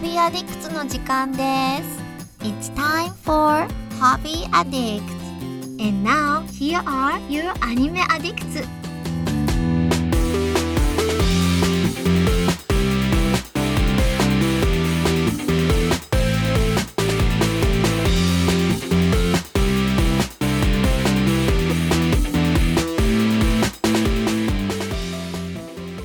[0.00, 1.38] Hobby Addicts の時間で
[1.82, 2.02] す。
[2.44, 3.66] It's time for
[4.00, 5.02] Hobby Addicts.
[5.78, 8.66] And now, here are your anime addicts.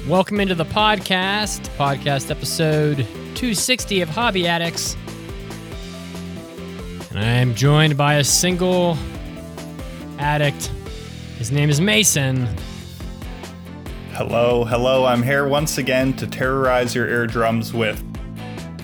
[0.07, 4.96] Welcome into the podcast, podcast episode 260 of Hobby Addicts.
[7.10, 8.96] And I am joined by a single
[10.18, 10.70] addict.
[11.36, 12.48] His name is Mason.
[14.12, 15.04] Hello, hello.
[15.04, 18.02] I'm here once again to terrorize your eardrums with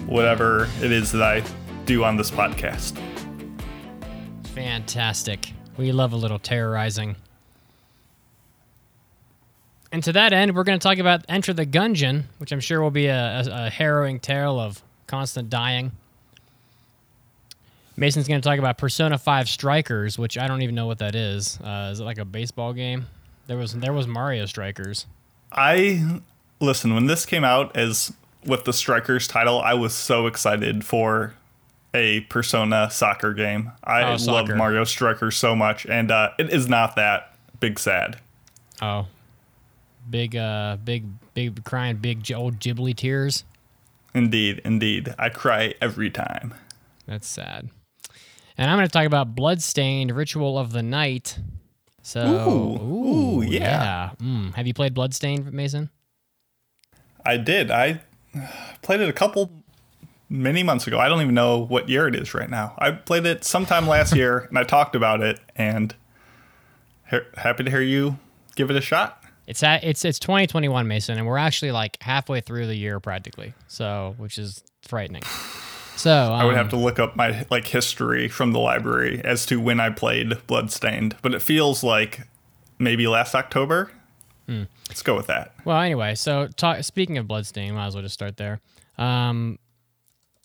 [0.07, 1.43] whatever it is that I
[1.87, 3.01] do on this podcast.
[4.49, 5.51] Fantastic.
[5.79, 7.17] We love a little terrorizing.
[9.93, 12.81] And to that end, we're going to talk about Enter the Gungeon, which I'm sure
[12.81, 15.93] will be a, a, a harrowing tale of constant dying.
[17.97, 21.15] Mason's going to talk about Persona 5 Strikers, which I don't even know what that
[21.15, 21.61] is.
[21.61, 23.07] Uh, is it like a baseball game?
[23.49, 25.05] There was there was Mario Strikers.
[25.51, 26.21] I
[26.61, 28.13] listen when this came out as
[28.47, 31.35] with the Strikers title, I was so excited for
[31.93, 33.73] a Persona soccer game.
[33.85, 34.49] I Oh, love.
[34.49, 38.19] Mario Strikers so much, and uh, it is not that big sad.
[38.81, 39.07] Oh,
[40.09, 43.45] big uh, big big crying big old Ghibli tears.
[44.15, 45.15] Indeed, indeed.
[45.19, 46.55] I cry every time.
[47.07, 47.71] That's sad.
[48.59, 51.39] And I'm going to talk about Bloodstained Ritual of the Night.
[52.03, 54.11] So, Ooh, ooh, yeah.
[54.21, 54.55] Mm.
[54.55, 55.89] Have you played Bloodstained, Mason?
[57.25, 57.71] I did.
[57.71, 58.03] I
[58.83, 59.51] played it a couple
[60.29, 60.99] many months ago.
[60.99, 62.75] I don't even know what year it is right now.
[62.79, 65.95] I played it sometime last year and I talked about it and
[67.09, 68.19] ha- happy to hear you
[68.57, 69.22] give it a shot.
[69.53, 73.53] It's at, it's it's 2021, Mason, and we're actually like halfway through the year practically.
[73.69, 75.25] So, which is frightening.
[75.95, 79.45] So, I would um, have to look up my like history from the library as
[79.47, 82.23] to when I played Bloodstained, but it feels like
[82.79, 83.91] maybe last October.
[84.47, 84.63] Hmm.
[84.89, 85.53] Let's go with that.
[85.67, 88.59] Well, anyway, so talk, speaking of Bloodstain, might as well just start there.
[88.97, 89.59] Um,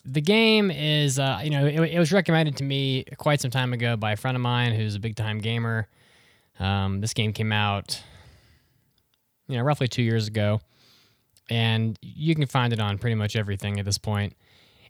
[0.04, 3.72] the game is, uh, you know, it, it was recommended to me quite some time
[3.72, 5.88] ago by a friend of mine who's a big time gamer.
[6.60, 8.02] Um, this game came out,
[9.48, 10.60] you know, roughly two years ago,
[11.50, 14.36] and you can find it on pretty much everything at this point.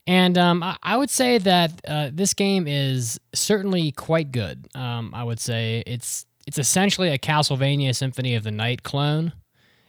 [0.07, 4.67] And um, I, would say that uh, this game is certainly quite good.
[4.75, 9.35] Um, I would say it's it's essentially a Castlevania Symphony of the Night clone.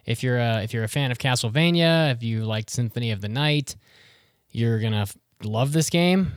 [0.06, 3.30] If you're a, if you're a fan of Castlevania, if you liked Symphony of the
[3.30, 3.78] Night,
[4.52, 6.34] you're gonna f- love this game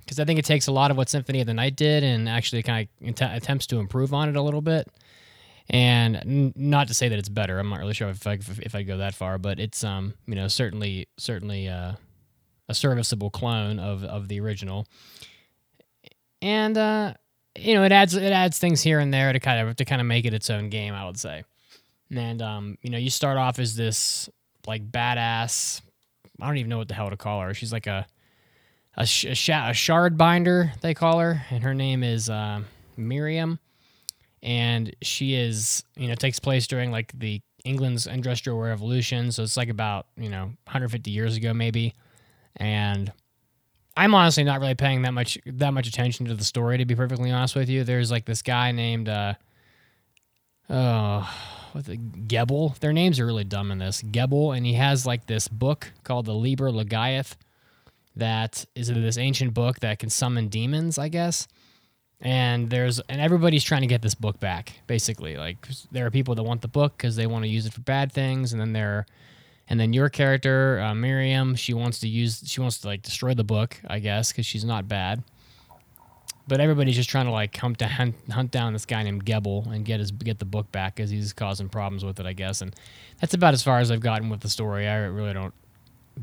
[0.00, 2.28] because I think it takes a lot of what Symphony of the Night did and
[2.28, 4.88] actually kind of attempts to improve on it a little bit.
[5.72, 7.58] And n- not to say that it's better.
[7.58, 10.34] I'm not really sure if I if I go that far, but it's um you
[10.34, 11.92] know certainly certainly uh,
[12.68, 14.86] a serviceable clone of of the original.
[16.42, 17.14] And uh,
[17.58, 20.00] you know it adds it adds things here and there to kind of to kind
[20.00, 20.94] of make it its own game.
[20.94, 21.44] I would say.
[22.14, 24.28] And um, you know, you start off as this
[24.66, 25.80] like badass.
[26.40, 27.54] I don't even know what the hell to call her.
[27.54, 28.06] She's like a
[28.96, 32.60] a, sh- a, sha- a shard binder they call her, and her name is uh,
[32.98, 33.58] Miriam.
[34.42, 39.56] And she is, you know, takes place during like the England's Industrial Revolution, so it's
[39.56, 41.94] like about you know 150 years ago maybe.
[42.56, 43.12] And
[43.96, 46.96] I'm honestly not really paying that much that much attention to the story to be
[46.96, 47.84] perfectly honest with you.
[47.84, 49.34] There's like this guy named uh,
[50.68, 51.32] oh
[51.72, 52.76] what the Gebel.
[52.80, 54.02] Their names are really dumb in this.
[54.02, 57.36] Gebel, and he has like this book called the Liber Logaeth
[58.16, 61.48] that is this ancient book that can summon demons, I guess.
[62.22, 65.36] And there's and everybody's trying to get this book back, basically.
[65.36, 67.80] Like there are people that want the book because they want to use it for
[67.80, 69.06] bad things, and then there,
[69.68, 73.34] and then your character uh, Miriam, she wants to use, she wants to like destroy
[73.34, 75.24] the book, I guess, because she's not bad
[76.48, 79.66] but everybody's just trying to like come to hunt, hunt down this guy named Gebel
[79.70, 82.60] and get his get the book back because he's causing problems with it, I guess.
[82.60, 82.74] And
[83.20, 84.88] that's about as far as I've gotten with the story.
[84.88, 85.54] I really don't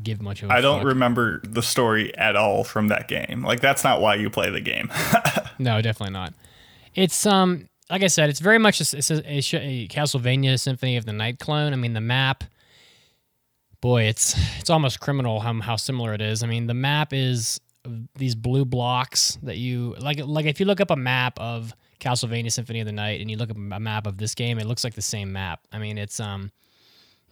[0.02, 0.50] give much of.
[0.50, 3.42] I I don't remember the story at all from that game.
[3.44, 4.90] Like that's not why you play the game.
[5.60, 6.32] No, definitely not.
[6.94, 11.12] It's um, like I said, it's very much a, a, a, Castlevania Symphony of the
[11.12, 11.74] Night clone.
[11.74, 12.44] I mean, the map.
[13.82, 16.42] Boy, it's it's almost criminal how how similar it is.
[16.42, 17.60] I mean, the map is
[18.14, 20.18] these blue blocks that you like.
[20.24, 23.36] Like if you look up a map of Castlevania Symphony of the Night and you
[23.36, 25.60] look up a map of this game, it looks like the same map.
[25.72, 26.50] I mean, it's um,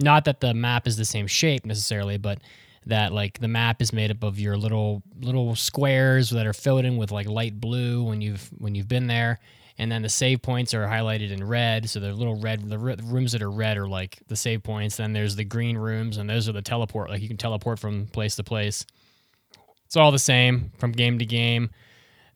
[0.01, 2.41] not that the map is the same shape necessarily, but
[2.87, 6.85] that like the map is made up of your little little squares that are filled
[6.85, 9.39] in with like light blue when you've when you've been there.
[9.81, 11.89] And then the save points are highlighted in red.
[11.89, 14.97] So the little red the rooms that are red are like the save points.
[14.97, 18.07] Then there's the green rooms and those are the teleport like you can teleport from
[18.07, 18.85] place to place.
[19.87, 21.71] It's all the same from game to game.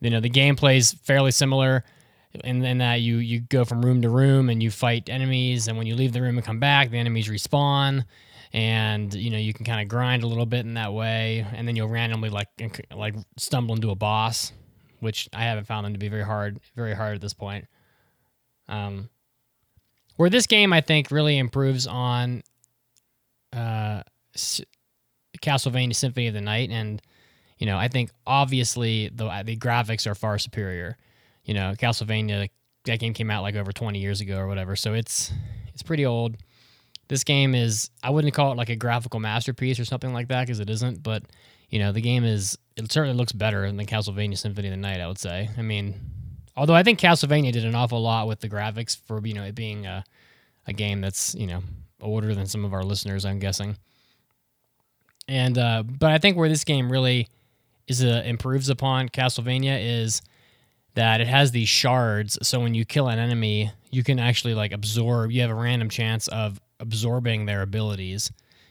[0.00, 1.84] You know, the gameplay is fairly similar
[2.44, 5.76] in, in that you you go from room to room and you fight enemies, and
[5.76, 8.04] when you leave the room and come back, the enemies respawn,
[8.52, 11.66] and you know you can kind of grind a little bit in that way, and
[11.66, 12.48] then you'll randomly like
[12.94, 14.52] like stumble into a boss,
[15.00, 17.66] which I haven't found them to be very hard, very hard at this point.
[18.68, 19.08] Um,
[20.16, 22.42] where this game I think really improves on
[23.52, 24.02] uh,
[24.34, 24.60] S-
[25.40, 27.00] Castlevania Symphony of the Night, and
[27.58, 30.98] you know I think obviously the the graphics are far superior.
[31.44, 32.50] You know, Castlevania
[32.84, 35.32] that game came out like over 20 years ago or whatever, so it's
[35.72, 36.36] it's pretty old.
[37.12, 40.46] This game is I wouldn't call it like a graphical masterpiece or something like that
[40.46, 41.22] because it isn't, but
[41.68, 44.98] you know the game is it certainly looks better than Castlevania Symphony of the Night.
[44.98, 45.50] I would say.
[45.58, 45.94] I mean,
[46.56, 49.54] although I think Castlevania did an awful lot with the graphics for you know it
[49.54, 50.04] being a
[50.66, 51.62] a game that's you know
[52.00, 53.76] older than some of our listeners, I'm guessing.
[55.28, 57.28] And uh, but I think where this game really
[57.88, 60.22] is uh, improves upon Castlevania is
[60.94, 62.38] that it has these shards.
[62.40, 65.30] So when you kill an enemy, you can actually like absorb.
[65.30, 68.30] You have a random chance of absorbing their abilities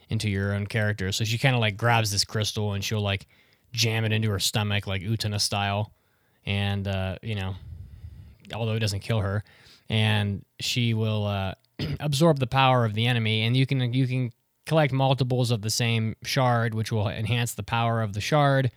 [0.10, 1.12] into your own character.
[1.12, 3.26] So she kind of like grabs this crystal and she'll like
[3.72, 5.94] jam it into her stomach, like Utena style,
[6.46, 7.56] and uh, you know,
[8.54, 9.44] although it doesn't kill her,
[9.90, 11.54] and she will uh,
[12.00, 14.32] absorb the power of the enemy, and you can you can
[14.66, 18.72] collect multiples of the same shard, which will enhance the power of the shard.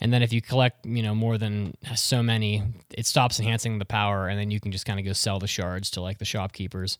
[0.00, 3.84] And then if you collect, you know, more than so many, it stops enhancing the
[3.84, 6.24] power, and then you can just kind of go sell the shards to like the
[6.24, 6.98] shopkeepers.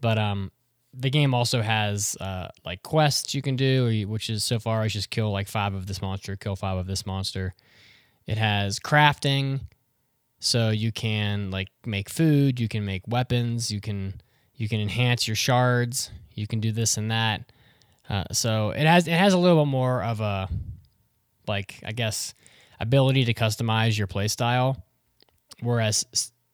[0.00, 0.50] But um,
[0.92, 4.92] the game also has uh, like quests you can do, which is so far is
[4.92, 7.54] just kill like five of this monster, kill five of this monster.
[8.26, 9.60] It has crafting,
[10.40, 14.20] so you can like make food, you can make weapons, you can
[14.54, 17.52] you can enhance your shards, you can do this and that.
[18.08, 20.48] Uh, so it has it has a little bit more of a
[21.46, 22.34] like I guess
[22.80, 24.82] ability to customize your playstyle,
[25.60, 26.04] whereas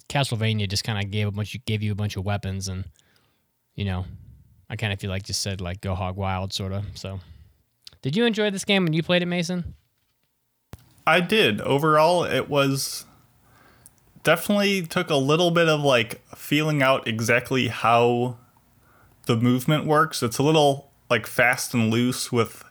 [0.08, 2.84] Castlevania just kind of gave a bunch gave you a bunch of weapons and
[3.74, 4.04] you know
[4.68, 6.84] I kind of feel like just said like go hog wild sort of.
[6.94, 7.20] So
[8.00, 9.74] did you enjoy this game when you played it, Mason?
[11.06, 11.60] I did.
[11.60, 13.04] Overall, it was
[14.22, 18.38] definitely took a little bit of like feeling out exactly how
[19.26, 20.22] the movement works.
[20.22, 22.64] It's a little like fast and loose with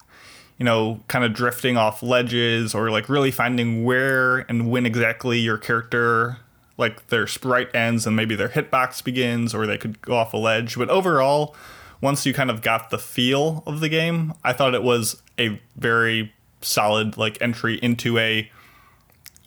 [0.57, 5.37] you know kind of drifting off ledges or like really finding where and when exactly
[5.37, 6.37] your character
[6.77, 10.37] like their sprite ends and maybe their hitbox begins or they could go off a
[10.37, 10.77] ledge.
[10.77, 11.55] But overall,
[12.01, 15.61] once you kind of got the feel of the game, I thought it was a
[15.75, 18.49] very solid like entry into a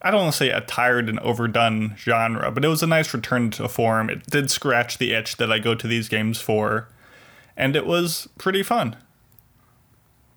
[0.02, 3.14] I don't want to say a tired and overdone genre, but it was a nice
[3.14, 4.10] return to form.
[4.10, 6.88] It did scratch the itch that I go to these games for,
[7.56, 8.96] and it was pretty fun.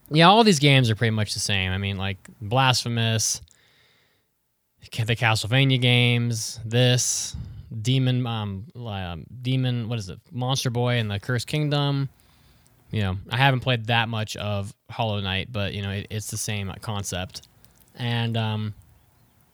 [0.10, 1.74] Yeah, all these games are pretty much the same.
[1.74, 3.42] I mean, like Blasphemous,
[4.81, 7.35] the Castlevania games, this
[7.81, 10.19] Demon, um, um, Demon, what is it?
[10.31, 12.09] Monster Boy and the Cursed Kingdom.
[12.91, 16.31] You know, I haven't played that much of Hollow Knight, but you know, it, it's
[16.31, 17.47] the same concept.
[17.95, 18.74] And um,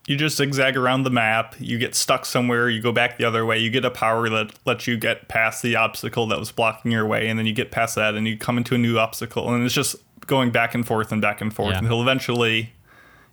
[0.05, 1.55] you just zigzag around the map.
[1.57, 2.69] You get stuck somewhere.
[2.69, 3.57] You go back the other way.
[3.57, 7.07] You get a power that lets you get past the obstacle that was blocking your
[7.07, 9.65] way, and then you get past that, and you come into a new obstacle, and
[9.65, 9.95] it's just
[10.27, 11.79] going back and forth and back and forth Yeah.
[11.79, 12.73] until eventually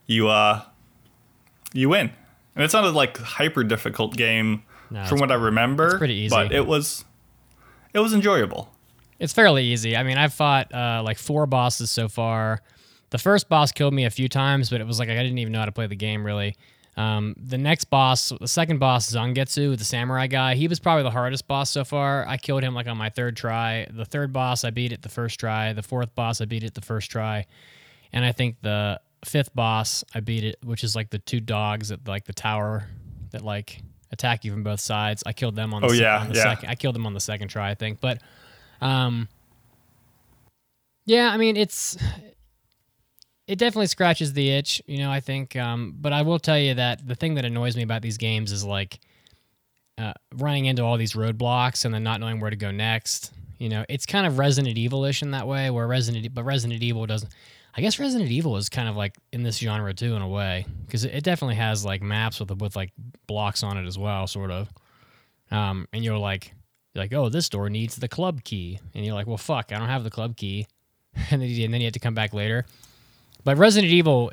[0.07, 0.63] you uh
[1.73, 2.11] you win.
[2.55, 5.87] And it's not a like hyper difficult game No, from what I remember.
[5.89, 6.35] it's pretty easy.
[6.35, 7.05] but it was
[7.95, 8.73] it was enjoyable.
[9.19, 9.97] It's fairly easy.
[9.97, 12.61] I mean, I've fought uh, like four bosses so far.
[13.11, 15.53] The first boss killed me a few times, but it was like I didn't even
[15.53, 16.57] know how to play the game really.
[16.97, 21.11] Um, the next boss, the second boss, Zangetsu, the samurai guy, he was probably the
[21.11, 22.27] hardest boss so far.
[22.27, 23.87] I killed him like on my third try.
[23.91, 25.73] The third boss, I beat it the first try.
[25.73, 27.47] The fourth boss, I beat it the first try.
[28.13, 31.91] And I think the fifth boss, I beat it, which is like the two dogs
[31.93, 32.87] at like the tower
[33.33, 33.81] that like
[34.13, 35.23] attack you from both sides.
[35.27, 36.43] I killed them on the, Oh, se- yeah, on the yeah.
[36.43, 36.69] second.
[36.71, 38.01] I killed them on the second try, I think.
[38.01, 38.21] But
[38.81, 39.29] um,
[41.07, 41.97] yeah, I mean it's
[43.47, 45.11] it definitely scratches the itch, you know.
[45.11, 48.01] I think, um, but I will tell you that the thing that annoys me about
[48.03, 49.01] these games is like
[49.99, 53.33] uh, running into all these roadblocks and then not knowing where to go next.
[53.59, 57.05] You know, it's kind of Resident Evil-ish in that way, where Resident, but Resident Evil
[57.07, 57.31] doesn't.
[57.77, 60.67] I guess Resident Evil is kind of like in this genre too, in a way,
[60.87, 62.93] because it, it definitely has like maps with with like
[63.27, 64.69] blocks on it as well, sort of.
[65.51, 66.55] Um, and you're like,
[66.95, 69.79] you're like, oh, this door needs the club key, and you're like, well, fuck, I
[69.79, 70.67] don't have the club key,
[71.31, 72.67] and then you, and then you have to come back later.
[73.45, 74.33] But Resident Evil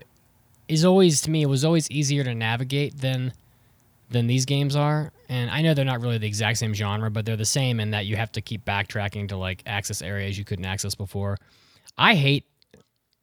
[0.67, 3.33] is always to me it was always easier to navigate than
[4.09, 5.11] than these games are.
[5.29, 7.91] And I know they're not really the exact same genre, but they're the same in
[7.91, 11.37] that you have to keep backtracking to like access areas you couldn't access before.
[11.97, 12.45] I hate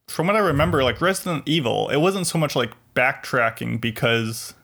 [0.09, 4.55] from what I remember, like Resident Evil, it wasn't so much like backtracking because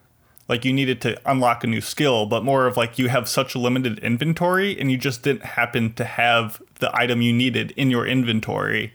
[0.47, 3.55] like you needed to unlock a new skill, but more of like you have such
[3.55, 7.89] a limited inventory and you just didn't happen to have the item you needed in
[7.89, 8.93] your inventory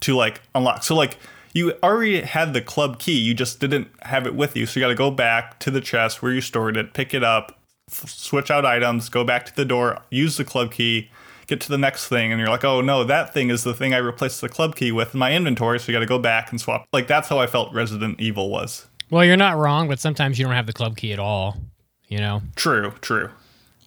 [0.00, 0.84] to like unlock.
[0.84, 1.18] So like
[1.52, 4.66] you already had the club key, you just didn't have it with you.
[4.66, 7.24] So you got to go back to the chest where you stored it, pick it
[7.24, 7.58] up,
[7.90, 11.10] f- switch out items, go back to the door, use the club key,
[11.46, 13.94] get to the next thing, and you're like, oh no, that thing is the thing
[13.94, 15.78] I replaced the club key with in my inventory.
[15.78, 16.86] So you got to go back and swap.
[16.92, 18.86] Like that's how I felt Resident Evil was.
[19.10, 21.56] Well, you're not wrong, but sometimes you don't have the club key at all.
[22.08, 22.42] You know.
[22.56, 22.92] True.
[23.00, 23.30] True.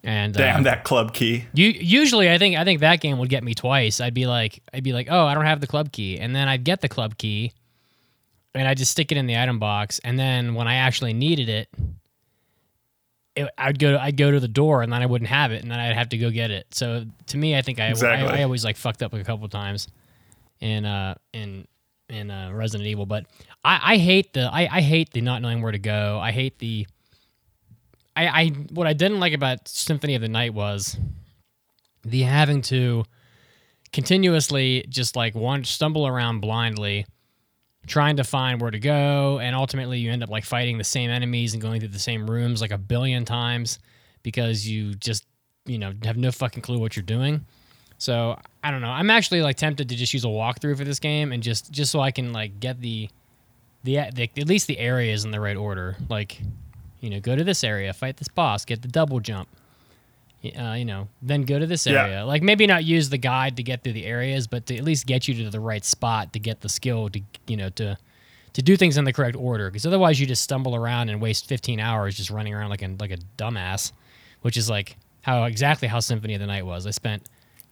[0.04, 1.44] And Damn uh, that club key.
[1.54, 4.00] You usually I think I think that game would get me twice.
[4.00, 6.48] I'd be like I'd be like, "Oh, I don't have the club key." And then
[6.48, 7.52] I'd get the club key
[8.54, 11.48] and I'd just stick it in the item box and then when I actually needed
[11.48, 11.68] it,
[13.38, 15.62] it I'd go to, I'd go to the door and then I wouldn't have it
[15.62, 16.66] and then I'd have to go get it.
[16.74, 18.28] So to me, I think I Exactly.
[18.28, 19.88] I, I always like fucked up a couple times
[20.60, 21.66] in uh in
[22.08, 23.26] in uh, Resident Evil, but
[23.64, 26.18] I, I hate the I, I hate the not knowing where to go.
[26.18, 26.86] I hate the
[28.16, 30.96] I, I what I didn't like about Symphony of the Night was
[32.02, 33.04] the having to
[33.92, 37.06] continuously just like one stumble around blindly
[37.88, 41.10] trying to find where to go and ultimately you end up like fighting the same
[41.10, 43.78] enemies and going through the same rooms like a billion times
[44.22, 45.26] because you just
[45.64, 47.44] you know have no fucking clue what you're doing.
[48.00, 48.90] So i don't know.
[48.90, 51.90] I'm actually like tempted to just use a walkthrough for this game and just just
[51.90, 53.08] so i can like get the
[53.84, 55.96] the, the at least the areas in the right order.
[56.08, 56.40] Like
[57.00, 59.48] you know go to this area fight this boss get the double jump
[60.44, 62.04] uh, you know, then go to this Yeah.
[62.04, 62.24] area.
[62.24, 65.06] Like maybe not use the guide to get through the areas, but to at least
[65.06, 67.96] get you to the right spot to get the skill to you know to
[68.54, 69.68] to do things in the correct order.
[69.70, 72.94] Because otherwise, you just stumble around and waste 15 hours just running around like a
[72.98, 73.92] like a dumbass,
[74.42, 76.86] which is like how exactly how Symphony of the Night was.
[76.86, 77.24] I spent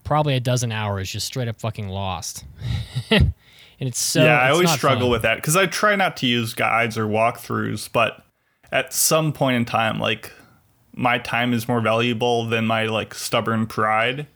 [0.05, 2.45] probably a dozen hours just straight up fucking lost,
[3.11, 3.33] and
[3.79, 5.11] it's so yeah, I always struggle fun.
[5.13, 8.25] with that because I try not to use guides or walkthroughs, but
[8.73, 10.31] at some point in time, like
[10.97, 14.27] my time is more valuable than my like stubborn pride,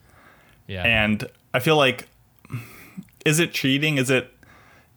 [0.67, 0.83] yeah.
[0.83, 2.07] and I feel like
[3.25, 3.99] is it cheating?
[3.99, 4.33] Is it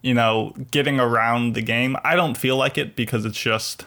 [0.02, 1.96] you know getting around the game?
[2.04, 3.84] I don't feel like it because it's just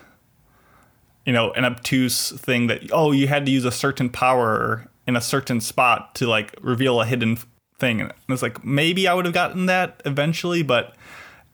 [1.25, 5.15] you know an obtuse thing that oh you had to use a certain power in
[5.15, 7.37] a certain spot to like reveal a hidden
[7.77, 10.95] thing and it's like maybe I would have gotten that eventually but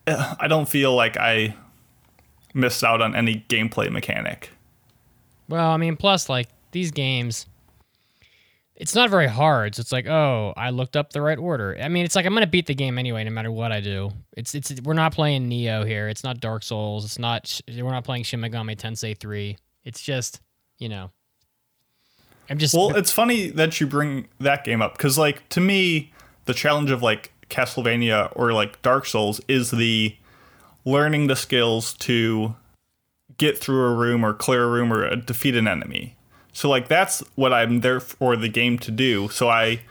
[0.07, 1.55] uh, I don't feel like I
[2.53, 4.51] missed out on any gameplay mechanic.
[5.49, 7.45] Well, I mean, plus like these games,
[8.75, 9.75] it's not very hard.
[9.75, 11.77] So it's like, oh, I looked up the right order.
[11.79, 14.11] I mean, it's like I'm gonna beat the game anyway, no matter what I do.
[14.35, 16.09] It's it's we're not playing Nioh here.
[16.09, 17.05] It's not Dark Souls.
[17.05, 19.57] It's not we're not playing Shin Megami Tensei three.
[19.83, 20.41] It's just
[20.79, 21.11] you know,
[22.49, 26.11] I'm just Well, it's funny that you bring that game up because, like, to me,
[26.45, 30.15] the challenge of like Castlevania or like Dark Souls is the
[30.85, 32.55] learning the skills to
[33.37, 36.15] get through a room or clear a room or uh, defeat an enemy.
[36.51, 39.29] So, like, that's what I'm there for the game to do.
[39.29, 39.81] So I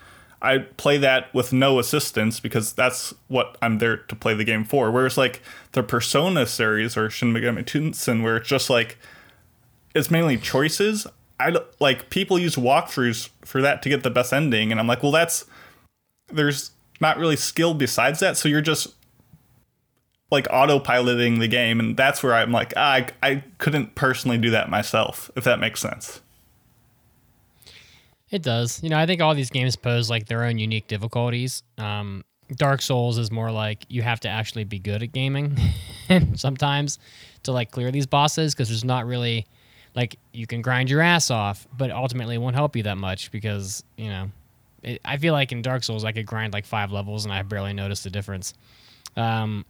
[0.43, 4.65] I play that with no assistance because that's what I'm there to play the game
[4.65, 4.91] for.
[4.91, 8.99] Whereas like the Persona series or Shin Megami Tensei, where it's just like
[9.95, 11.07] it's mainly choices.
[11.39, 15.03] I like people use walkthroughs for that to get the best ending, and I'm like,
[15.05, 15.45] well, that's
[16.27, 18.89] there's not really skill besides that, so you're just
[20.33, 24.51] like autopiloting the game, and that's where I'm like, ah, I I couldn't personally do
[24.51, 26.23] that myself, if that makes sense.
[28.31, 28.83] It does.
[28.83, 31.63] You know, I think all these games pose like their own unique difficulties.
[31.77, 32.25] Um,
[32.57, 35.59] Dark Souls is more like you have to actually be good at gaming
[36.35, 36.99] sometimes
[37.43, 39.47] to like clear these bosses because there's not really
[39.95, 43.31] like you can grind your ass off, but ultimately it won't help you that much
[43.31, 44.31] because you know.
[44.83, 47.43] It, I feel like in Dark Souls I could grind like five levels and I
[47.43, 48.55] barely noticed the difference.
[49.15, 49.65] Um,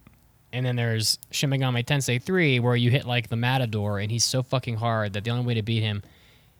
[0.53, 4.23] and then there's Shin Megami Tensei 3 where you hit like the Matador and he's
[4.23, 6.01] so fucking hard that the only way to beat him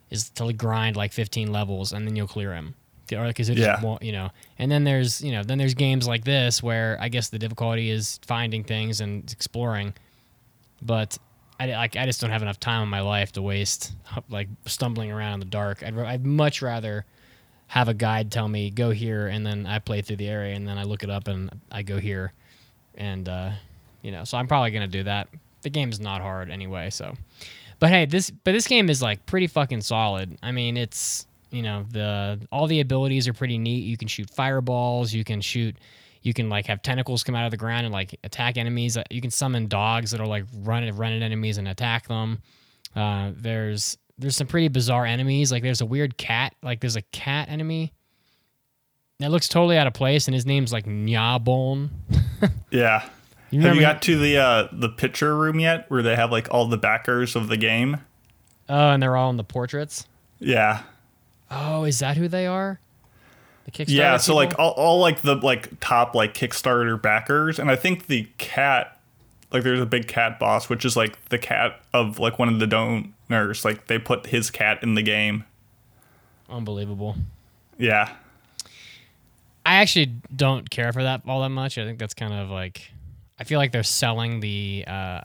[0.09, 2.75] is to grind like 15 levels and then you'll clear him.
[3.15, 3.79] Or because it Yeah.
[3.81, 4.31] won't, you know.
[4.57, 7.89] And then there's, you know, then there's games like this where I guess the difficulty
[7.91, 9.93] is finding things and exploring.
[10.81, 11.17] But
[11.59, 13.91] I like I just don't have enough time in my life to waste
[14.29, 15.83] like stumbling around in the dark.
[15.83, 17.05] I'd, I'd much rather
[17.67, 20.67] have a guide tell me go here and then I play through the area and
[20.67, 22.33] then I look it up and I go here
[22.95, 23.51] and uh,
[24.03, 25.29] you know so I'm probably gonna do that.
[25.63, 27.15] The game's not hard anyway, so.
[27.79, 30.37] But hey, this but this game is like pretty fucking solid.
[30.43, 33.83] I mean, it's you know the all the abilities are pretty neat.
[33.85, 35.13] You can shoot fireballs.
[35.13, 35.75] You can shoot.
[36.21, 38.97] You can like have tentacles come out of the ground and like attack enemies.
[39.09, 42.39] You can summon dogs that'll like run at run at enemies and attack them.
[42.95, 45.51] Uh, there's there's some pretty bizarre enemies.
[45.51, 46.55] Like there's a weird cat.
[46.63, 47.91] Like there's a cat enemy
[49.19, 51.89] that looks totally out of place, and his name's like Nyabon.
[52.71, 53.07] Yeah,
[53.61, 56.65] Have you got to the uh, the picture room yet, where they have like all
[56.67, 57.97] the backers of the game?
[58.69, 60.07] oh, and they're all in the portraits.
[60.39, 60.83] Yeah,
[61.51, 62.79] Oh, is that who they are?
[63.65, 63.89] The Kickstarter.
[63.89, 64.17] yeah.
[64.17, 68.27] So like all, all like the like top like Kickstarter backers, and I think the
[68.37, 68.99] cat,
[69.51, 72.59] like there's a big cat boss, which is like the cat of like one of
[72.59, 73.63] the donors.
[73.63, 75.43] Like they put his cat in the game.
[76.49, 77.15] unbelievable.
[77.77, 78.13] Yeah,
[79.65, 81.77] I actually don't care for that all that much.
[81.77, 82.91] I think that's kind of like,
[83.39, 84.85] I feel like they're selling the.
[84.87, 85.21] Uh,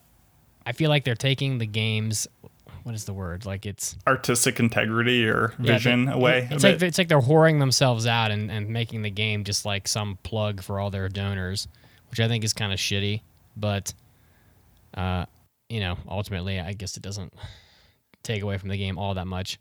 [0.66, 2.26] I feel like they're taking the games.
[2.82, 3.44] What is the word?
[3.44, 6.48] Like it's artistic integrity or yeah, vision they- away.
[6.50, 9.86] It's like it's like they're whoring themselves out and, and making the game just like
[9.88, 11.68] some plug for all their donors,
[12.10, 13.20] which I think is kind of shitty.
[13.56, 13.92] But,
[14.94, 15.26] uh,
[15.68, 17.32] you know, ultimately, I guess it doesn't
[18.22, 19.58] take away from the game all that much.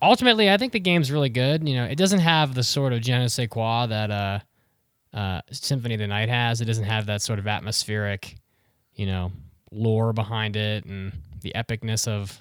[0.00, 1.66] Ultimately, I think the game's really good.
[1.68, 4.38] You know, it doesn't have the sort of je ne sais quoi that uh,
[5.14, 6.60] uh, Symphony of the Night has.
[6.60, 8.36] It doesn't have that sort of atmospheric,
[8.94, 9.32] you know,
[9.70, 12.38] lore behind it and the epicness of,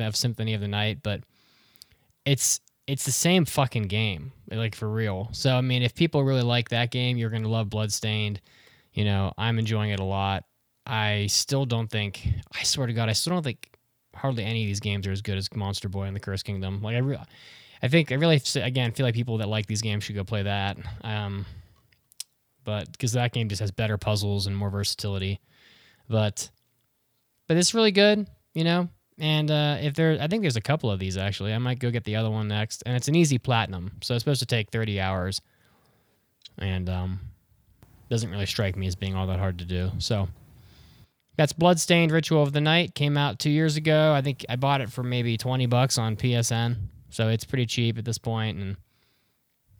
[0.00, 0.98] of Symphony of the Night.
[1.02, 1.22] But
[2.24, 5.28] it's it's the same fucking game, like for real.
[5.32, 8.40] So I mean, if people really like that game, you're gonna love Bloodstained.
[8.92, 10.44] You know, I'm enjoying it a lot.
[10.86, 12.26] I still don't think.
[12.58, 13.70] I swear to God, I still don't think
[14.14, 16.82] hardly any of these games are as good as Monster Boy and the Cursed Kingdom.
[16.82, 17.18] Like I, re-
[17.82, 20.42] I think I really again feel like people that like these games should go play
[20.42, 20.78] that.
[21.02, 21.46] Um,
[22.68, 25.40] but because that game just has better puzzles and more versatility.
[26.06, 26.50] But
[27.46, 28.90] but it's really good, you know.
[29.16, 31.54] And uh, if there, I think there's a couple of these actually.
[31.54, 34.22] I might go get the other one next, and it's an easy platinum, so it's
[34.22, 35.40] supposed to take 30 hours,
[36.58, 37.20] and um,
[38.10, 39.90] doesn't really strike me as being all that hard to do.
[39.96, 40.28] So
[41.38, 42.94] that's Bloodstained Ritual of the Night.
[42.94, 44.12] Came out two years ago.
[44.12, 46.76] I think I bought it for maybe 20 bucks on PSN,
[47.08, 48.76] so it's pretty cheap at this point, and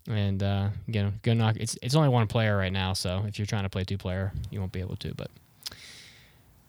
[0.09, 1.57] and uh, you know, go knock.
[1.59, 4.33] It's it's only one player right now, so if you're trying to play two player,
[4.51, 5.15] you won't be able to.
[5.15, 5.31] But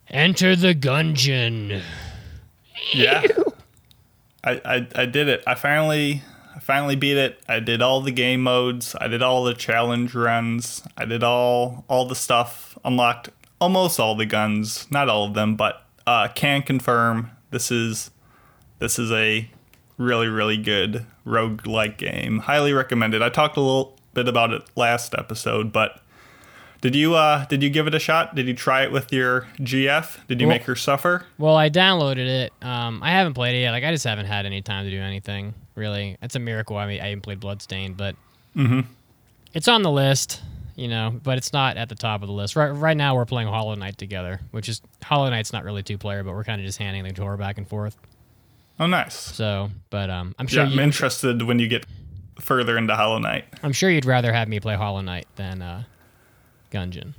[0.10, 1.82] enter the gungeon.
[2.94, 3.24] Yeah.
[4.44, 5.44] I, I I did it.
[5.46, 6.24] I finally
[6.56, 7.42] I finally beat it.
[7.48, 8.96] I did all the game modes.
[9.00, 10.84] I did all the challenge runs.
[10.98, 12.78] I did all all the stuff.
[12.84, 14.90] Unlocked almost all the guns.
[14.90, 18.12] Not all of them, but uh, can confirm this is
[18.80, 19.50] this is a
[20.00, 22.40] really really good roguelike game.
[22.40, 23.22] Highly recommended.
[23.22, 26.02] I talked a little bit about it last episode, but
[26.82, 28.34] did you uh did you give it a shot?
[28.34, 30.26] Did you try it with your GF?
[30.28, 31.26] Did you Well- make her suffer?
[31.38, 32.54] Well, I downloaded it.
[32.62, 33.72] Um, I haven't played it yet.
[33.72, 35.54] Like I just haven't had any time to do anything.
[35.76, 36.78] Really, it's a miracle.
[36.78, 38.16] I mean, I haven't played Bloodstained, but
[39.54, 40.42] it's on the list.
[40.76, 42.56] You know, but it's not at the top of the list.
[42.56, 45.98] Right, right now we're playing Hollow Knight together, which is Hollow Knight's not really two
[45.98, 47.98] player, but we're kind of just handing the tour back and forth.
[48.80, 49.16] Oh nice.
[49.16, 51.86] So, but um, I'm sure Yeah, I'm interested when you get
[52.40, 53.46] further into Hollow Knight.
[53.62, 55.84] I'm sure you'd rather have me play Hollow Knight than uh,
[56.72, 57.14] Gungeon.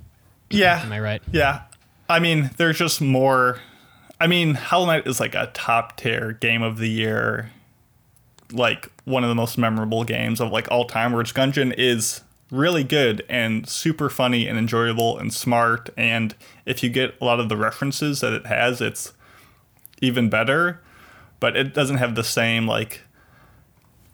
[0.49, 0.83] Yeah.
[0.83, 1.23] Am I right?
[1.33, 1.63] yeah.
[2.09, 3.61] I mean, there's just more.
[4.19, 7.53] I mean, Hollow Knight is like a top tier game of the year,
[8.51, 11.13] like one of the most memorable games of like all time.
[11.13, 15.91] Whereas Gungeon is really good and super funny and enjoyable and smart.
[15.97, 16.35] And
[16.67, 19.13] if you get a lot of the references that it has, it's
[20.01, 20.81] even better.
[21.41, 23.01] But it doesn't have the same like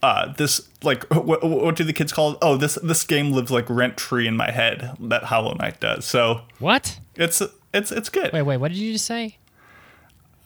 [0.03, 2.39] uh, this like what, what do the kids call it?
[2.41, 6.05] Oh, this this game lives like rent free in my head that Hollow Knight does.
[6.05, 6.99] So What?
[7.17, 7.43] it's
[7.75, 8.33] it's it's good.
[8.33, 8.57] Wait, wait.
[8.59, 9.39] What did you just say?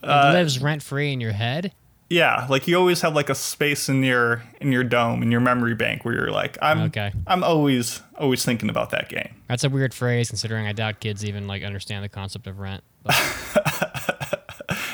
[0.03, 1.73] It Uh, lives rent free in your head.
[2.09, 5.39] Yeah, like you always have like a space in your in your dome in your
[5.39, 7.13] memory bank where you're like I'm Okay.
[7.27, 9.29] I'm always always thinking about that game.
[9.47, 12.83] That's a weird phrase, considering I doubt kids even like understand the concept of rent.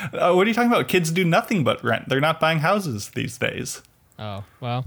[0.18, 0.88] Uh, what are you talking about?
[0.88, 2.08] Kids do nothing but rent.
[2.08, 3.82] They're not buying houses these days.
[4.18, 4.84] oh well,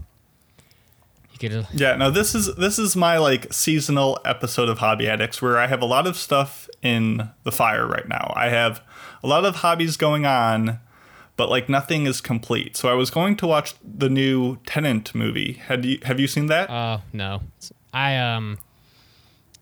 [1.44, 5.58] uh, Yeah, no, this is this is my like seasonal episode of Hobby Addicts where
[5.58, 8.32] I have a lot of stuff in the fire right now.
[8.36, 8.82] I have
[9.24, 10.80] a lot of hobbies going on,
[11.38, 12.78] but like nothing is complete.
[12.78, 15.54] So I was going to watch the new Tenet movie.
[15.54, 16.70] Had you have you seen that?
[16.70, 17.42] Oh no,
[17.94, 18.60] I um,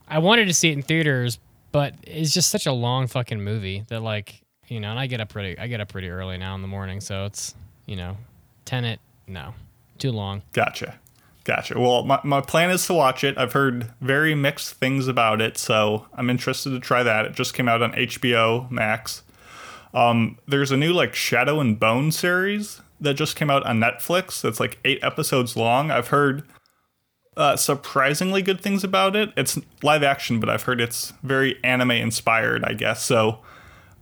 [0.08, 1.40] I wanted to see it in theaters,
[1.72, 5.22] but it's just such a long fucking movie that like you know, and I get
[5.22, 7.56] up pretty, I get up pretty early now in the morning, so it's
[7.86, 8.18] you know,
[8.66, 9.54] Tenet, no,
[9.98, 10.44] too long.
[10.54, 11.00] Gotcha.
[11.44, 11.80] Gotcha.
[11.80, 13.36] Well, my, my plan is to watch it.
[13.38, 17.26] I've heard very mixed things about it, so I'm interested to try that.
[17.26, 19.24] It just came out on HBO Max.
[19.94, 24.42] Um, there's a new like Shadow and Bone series that just came out on Netflix.
[24.42, 25.90] That's like eight episodes long.
[25.90, 26.44] I've heard
[27.36, 29.32] uh, surprisingly good things about it.
[29.36, 33.02] It's live action, but I've heard it's very anime inspired, I guess.
[33.02, 33.40] So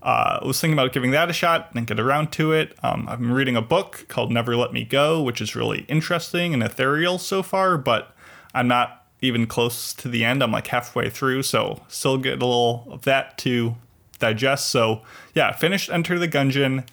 [0.07, 2.73] uh, I was thinking about giving that a shot, didn't get around to it.
[2.81, 6.53] Um, I've been reading a book called Never Let Me Go, which is really interesting
[6.53, 8.15] and ethereal so far, but
[8.53, 10.41] I'm not even close to the end.
[10.41, 13.75] I'm like halfway through, so still get a little of that to
[14.17, 14.69] digest.
[14.69, 15.01] So
[15.35, 16.87] yeah, finished Enter the Gungeon.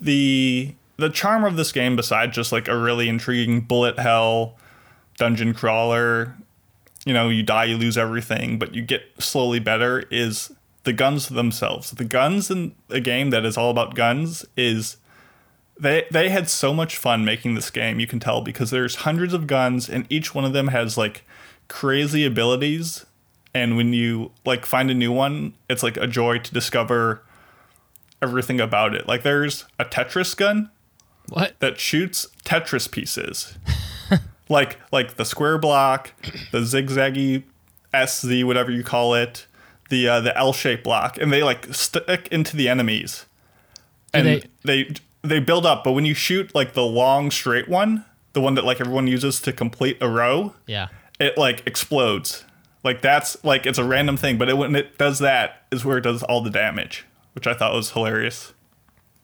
[0.00, 4.56] The the charm of this game, besides just like a really intriguing bullet hell
[5.18, 6.36] dungeon crawler,
[7.04, 10.52] you know, you die, you lose everything, but you get slowly better, is
[10.84, 11.90] the guns themselves.
[11.92, 14.96] The guns in a game that is all about guns is
[15.78, 19.32] they they had so much fun making this game, you can tell because there's hundreds
[19.32, 21.24] of guns and each one of them has like
[21.68, 23.06] crazy abilities
[23.54, 27.22] and when you like find a new one, it's like a joy to discover
[28.20, 29.06] everything about it.
[29.06, 30.70] Like there's a Tetris gun
[31.28, 31.58] What?
[31.60, 33.58] that shoots Tetris pieces.
[34.48, 36.12] like like the square block,
[36.50, 37.44] the zigzaggy
[37.94, 39.46] SZ whatever you call it,
[39.92, 43.26] the uh, the L-shaped block and they like stick into the enemies.
[44.14, 48.04] And they- they they build up, but when you shoot like the long straight one,
[48.32, 50.88] the one that like everyone uses to complete a row, Yeah.
[51.20, 52.44] it like explodes.
[52.82, 55.98] Like that's like it's a random thing, but it, when it does that is where
[55.98, 58.52] it does all the damage, which I thought was hilarious.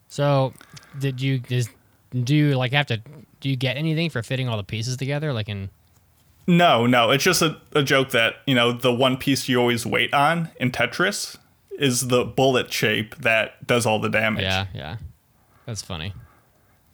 [0.08, 0.52] So,
[0.98, 1.68] did you is,
[2.14, 2.98] do you like have to
[3.40, 5.32] do you get anything for fitting all the pieces together?
[5.32, 5.70] Like in
[6.48, 9.84] No, no, it's just a, a joke that you know the one piece you always
[9.86, 11.36] wait on in Tetris
[11.78, 14.42] is the bullet shape that does all the damage.
[14.42, 14.96] yeah, yeah,
[15.66, 16.14] that's funny.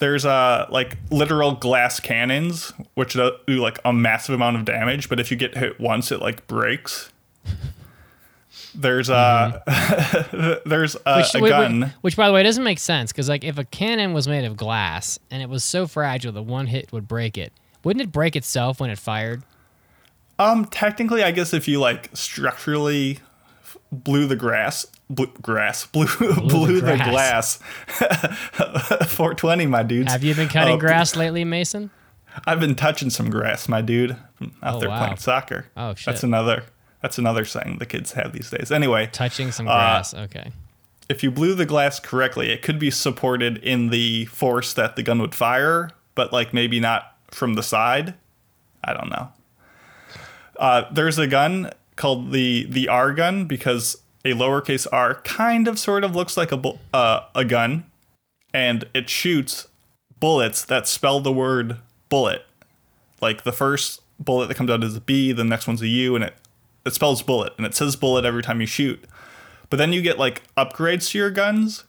[0.00, 5.20] There's uh like literal glass cannons which do like a massive amount of damage, but
[5.20, 7.12] if you get hit once, it like breaks.
[8.74, 9.60] There's uh
[10.66, 11.92] there's uh, Which, a wait, wait, gun.
[12.00, 14.56] which, by the way, doesn't make sense because like if a cannon was made of
[14.56, 17.52] glass and it was so fragile that one hit would break it,
[17.84, 19.42] wouldn't it break itself when it fired?
[20.38, 23.20] Um, technically, I guess if you like structurally
[23.92, 27.58] blew the grass, blew, grass, blew, blew, the, grass.
[27.58, 27.58] glass.
[29.08, 30.10] 420, my dudes.
[30.12, 31.90] Have you been cutting Uh, grass lately, Mason?
[32.46, 34.16] I've been touching some grass, my dude.
[34.40, 34.98] I'm out Oh, there wow.
[34.98, 35.66] playing soccer.
[35.76, 36.06] Oh, shit.
[36.06, 36.64] That's another.
[37.00, 38.72] That's another saying the kids have these days.
[38.72, 40.14] Anyway, Touching some uh, grass.
[40.14, 40.50] okay.
[41.08, 45.02] if you blew the glass correctly, it could be supported in the force that the
[45.02, 48.14] gun would fire, but like maybe not from the side.
[48.82, 49.28] I don't know.
[50.58, 55.78] Uh, there's a gun called the the R gun because a lowercase r kind of
[55.78, 57.84] sort of looks like a bu- uh, a gun,
[58.52, 59.68] and it shoots
[60.20, 62.46] bullets that spell the word bullet.
[63.20, 66.14] Like the first bullet that comes out is a B, the next one's a U,
[66.14, 66.34] and it
[66.86, 69.02] it spells bullet, and it says bullet every time you shoot.
[69.70, 71.84] But then you get like upgrades to your guns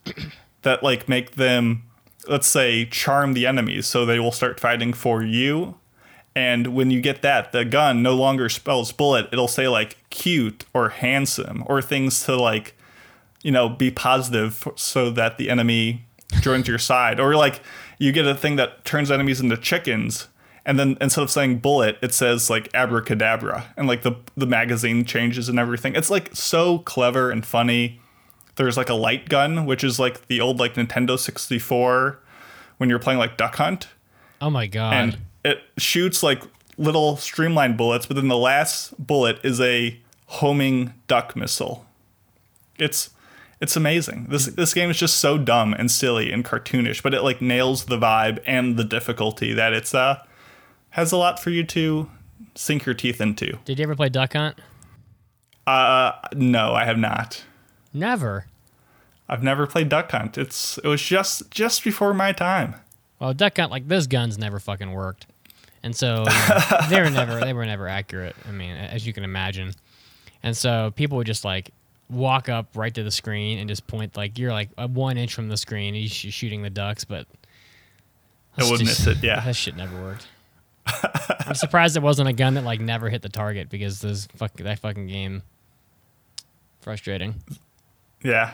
[0.64, 1.84] that like make them
[2.28, 5.76] let's say charm the enemies so they will start fighting for you.
[6.36, 9.28] And when you get that, the gun no longer spells bullet.
[9.32, 12.76] It'll say like cute or handsome or things to like,
[13.42, 16.06] you know, be positive so that the enemy
[16.42, 17.20] joins your side.
[17.20, 17.62] Or like
[18.00, 20.28] you get a thing that turns enemies into chickens.
[20.66, 23.74] And then instead of saying bullet, it says like abracadabra.
[23.78, 25.96] And like the, the magazine changes and everything.
[25.96, 28.02] It's like so clever and funny.
[28.56, 32.20] There's like a light gun, which is like the old like Nintendo 64
[32.78, 33.88] when you're playing like Duck Hunt
[34.42, 34.94] Oh my god.
[34.94, 36.42] and it shoots like
[36.78, 41.86] little streamlined bullets, but then the last bullet is a homing duck missile.
[42.78, 43.12] It's
[43.62, 44.28] it's amazing.
[44.30, 47.86] This this game is just so dumb and silly and cartoonish, but it like nails
[47.86, 50.22] the vibe and the difficulty that it's uh
[50.92, 52.10] has a lot for you to
[52.56, 53.58] sink your teeth into.
[53.66, 54.58] Did you ever play Duck Hunt?
[55.68, 57.44] Uh no, I have not.
[57.96, 58.48] Never.
[59.30, 60.38] I've never played Duck Hunt.
[60.38, 62.76] It's it was just just before my time.
[63.20, 65.28] Well, Duck Hunt, like those guns never fucking worked,
[65.82, 68.36] and so you know, they were never they were never accurate.
[68.48, 69.72] I mean, as you can imagine,
[70.44, 71.72] and so people would just like
[72.10, 75.34] walk up right to the screen and just point like you're like a one inch
[75.34, 77.28] from the screen and you're shooting the ducks, but
[78.58, 79.40] I would miss it, yeah.
[79.40, 80.28] that shit never worked.
[81.48, 84.54] I'm surprised it wasn't a gun that like never hit the target because this fuck
[84.58, 85.44] that fucking game
[86.82, 87.36] frustrating.
[88.26, 88.52] Yeah.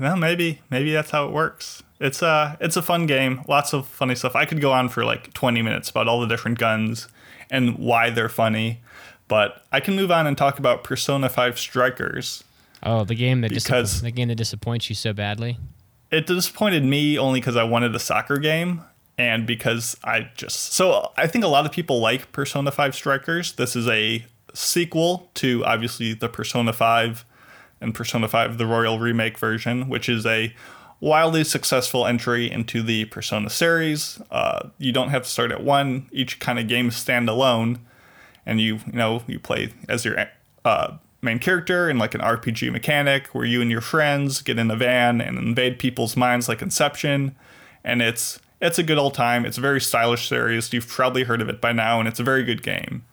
[0.00, 1.82] Well, maybe maybe that's how it works.
[2.00, 3.42] It's a it's a fun game.
[3.48, 4.34] Lots of funny stuff.
[4.34, 7.08] I could go on for like 20 minutes about all the different guns
[7.50, 8.80] and why they're funny,
[9.28, 12.42] but I can move on and talk about Persona 5 Strikers.
[12.82, 15.58] Oh, the game that Because- disappo- the game that disappoints you so badly.
[16.10, 18.82] It disappointed me only because I wanted a soccer game
[19.18, 23.52] and because I just so I think a lot of people like Persona 5 Strikers.
[23.52, 24.24] This is a
[24.54, 27.24] sequel to obviously the Persona 5
[27.80, 30.54] and Persona 5 the Royal Remake version, which is a
[31.00, 34.20] wildly successful entry into the Persona series.
[34.30, 37.80] Uh, you don't have to start at one; each kind of game stand alone,
[38.46, 40.26] and you you know you play as your
[40.64, 44.70] uh, main character in like an RPG mechanic where you and your friends get in
[44.70, 47.34] a van and invade people's minds like Inception,
[47.82, 49.44] and it's it's a good old time.
[49.44, 50.72] It's a very stylish series.
[50.72, 53.04] You've probably heard of it by now, and it's a very good game.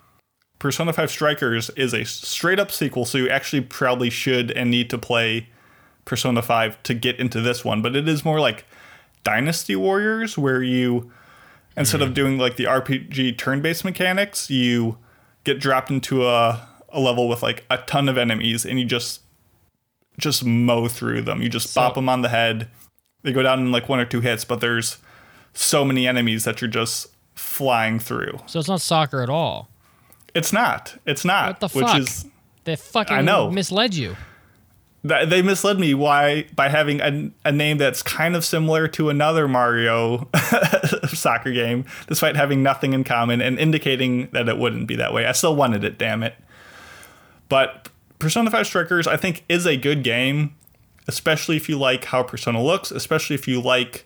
[0.62, 4.91] Persona 5 Strikers is a straight up sequel, so you actually probably should and need
[4.91, 5.50] to play
[6.06, 7.82] Persona 5 to get into this one.
[7.82, 8.65] But it is more like
[9.24, 11.12] Dynasty Warriors, where you,
[11.76, 12.13] instead of mm-hmm.
[12.13, 15.00] doing like the RPG turn based mechanics, you
[15.45, 19.21] get dropped into a, a level with like a ton of enemies and you just
[20.19, 21.41] just mow through them.
[21.41, 22.67] You just bop them on the head.
[23.24, 25.00] They go down in like one or two hits, but there's
[25.54, 28.38] so many enemies that you're just flying through.
[28.45, 29.70] So it's not soccer at all.
[30.33, 30.97] It's not.
[31.05, 31.61] It's not.
[31.61, 31.99] What the which fuck?
[31.99, 32.25] is
[32.63, 33.49] They fucking I know.
[33.51, 34.15] misled you.
[35.07, 39.09] th- they misled me why by having a, a name that's kind of similar to
[39.09, 40.29] another Mario
[41.07, 45.25] soccer game, despite having nothing in common and indicating that it wouldn't be that way.
[45.25, 46.35] I still wanted it, damn it.
[47.49, 47.89] But
[48.19, 50.55] Persona 5 Strikers, I think, is a good game,
[51.07, 54.05] especially if you like how Persona looks, especially if you like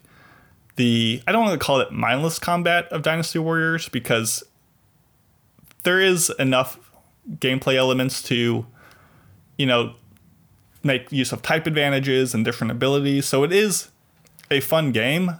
[0.78, 4.44] the I don't want to call it mindless combat of Dynasty Warriors because
[5.86, 6.80] there is enough
[7.38, 8.66] gameplay elements to,
[9.58, 9.96] you know,
[10.84, 13.26] make use of type advantages and different abilities.
[13.26, 13.90] So it is
[14.52, 15.40] a fun game.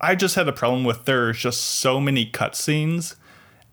[0.00, 3.14] I just had a problem with there's just so many cutscenes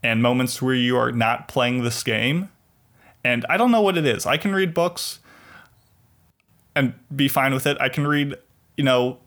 [0.02, 2.50] and moments where you are not playing this game.
[3.24, 4.26] And I don't know what it is.
[4.26, 5.20] I can read books
[6.76, 7.78] and be fine with it.
[7.82, 8.36] I can read,
[8.78, 9.18] you know,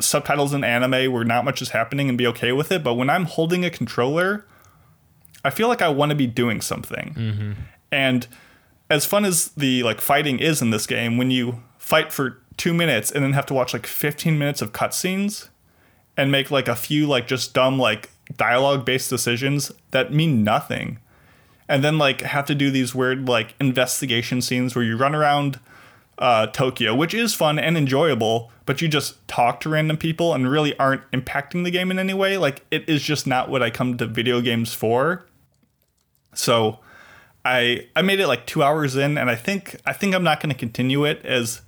[0.00, 2.82] subtitles in anime where not much is happening and be okay with it.
[2.82, 4.46] But when I'm holding a controller,
[5.44, 7.14] I feel like I want to be doing something.
[7.14, 7.52] Mm-hmm.
[7.92, 8.26] And
[8.90, 12.74] as fun as the like fighting is in this game, when you fight for two
[12.74, 15.48] minutes and then have to watch like 15 minutes of cutscenes
[16.16, 20.98] and make like a few like just dumb like dialogue based decisions that mean nothing.
[21.68, 25.60] And then like have to do these weird like investigation scenes where you run around
[26.18, 30.50] uh, Tokyo, which is fun and enjoyable, but you just talk to random people and
[30.50, 32.36] really aren't impacting the game in any way.
[32.36, 35.26] Like it is just not what I come to video games for.
[36.34, 36.80] So
[37.44, 40.40] I I made it like two hours in, and I think I think I'm not
[40.40, 41.62] going to continue it as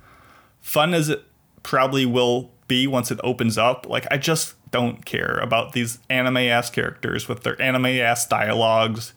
[0.60, 1.24] fun as it
[1.62, 3.86] probably will be once it opens up.
[3.88, 9.14] Like I just don't care about these anime ass characters with their anime ass dialogues,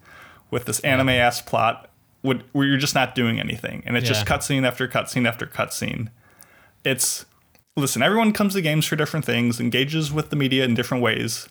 [0.49, 1.89] with this anime ass plot,
[2.23, 6.09] would- where you're just not doing anything, and it's just cutscene after cutscene after cutscene.
[6.83, 7.25] It's
[7.75, 11.47] listen, everyone comes to games for different things, engages with the media in different ways.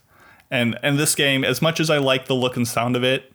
[0.50, 3.32] And and this game, as much as I like the look and sound of it,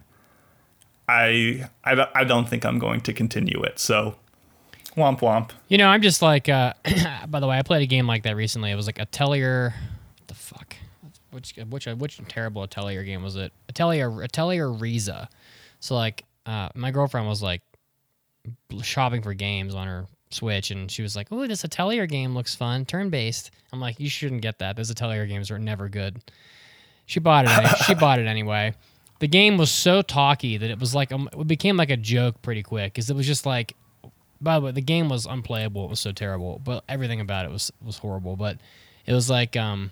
[1.07, 3.79] I I, don't- I don't think I'm going to continue it.
[3.79, 4.15] So
[4.95, 5.51] womp womp.
[5.67, 6.49] You know, I'm just like.
[6.49, 6.73] Uh,
[7.27, 8.71] by the way, I played a game like that recently.
[8.71, 9.73] It was like Atelier.
[10.19, 10.75] What the fuck?
[11.31, 13.51] Which which which terrible Atelier game was it?
[13.69, 15.27] Atelier Atelier Ryza.
[15.79, 17.61] So like, uh, my girlfriend was like
[18.81, 22.55] shopping for games on her Switch, and she was like, "Oh, this Atelier game looks
[22.55, 24.75] fun, turn based." I'm like, "You shouldn't get that.
[24.75, 26.19] Those Atelier games are never good."
[27.05, 27.77] She bought it.
[27.85, 28.73] she bought it anyway.
[29.19, 32.41] The game was so talky that it was like um, it became like a joke
[32.41, 33.75] pretty quick because it was just like
[34.41, 35.85] by the way, the game was unplayable.
[35.85, 38.35] It was so terrible, but everything about it was was horrible.
[38.35, 38.57] But
[39.05, 39.91] it was like, um,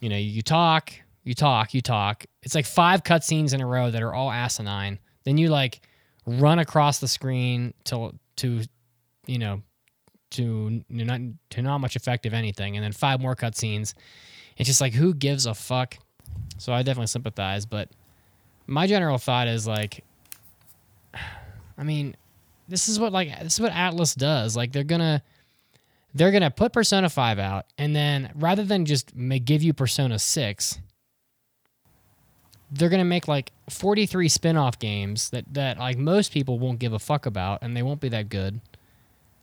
[0.00, 0.92] you know, you talk,
[1.24, 2.24] you talk, you talk.
[2.42, 4.98] It's like five cutscenes in a row that are all asinine.
[5.24, 5.80] Then you like
[6.26, 8.62] run across the screen to to,
[9.26, 9.62] you know,
[10.30, 13.94] to not to not much effect of anything, and then five more cutscenes.
[14.56, 15.98] It's just like who gives a fuck.
[16.58, 17.90] So I definitely sympathize, but
[18.66, 20.04] my general thought is like,
[21.78, 22.14] I mean,
[22.68, 24.56] this is what like this is what Atlus does.
[24.56, 25.22] Like they're gonna
[26.14, 29.12] they're gonna put Persona Five out, and then rather than just
[29.44, 30.78] give you Persona Six,
[32.70, 36.78] they're gonna make like forty three spin off games that that like most people won't
[36.78, 38.60] give a fuck about, and they won't be that good.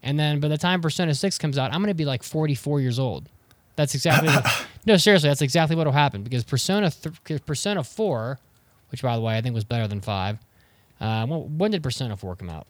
[0.04, 2.80] And then by the time Persona Six comes out, I'm gonna be like forty four
[2.80, 3.30] years old.
[3.76, 5.30] That's exactly what, no seriously.
[5.30, 8.40] That's exactly what will happen because Persona th- Persona Four,
[8.90, 10.40] which by the way I think was better than Five.
[11.00, 12.68] Uh, when, when did Persona Four come out?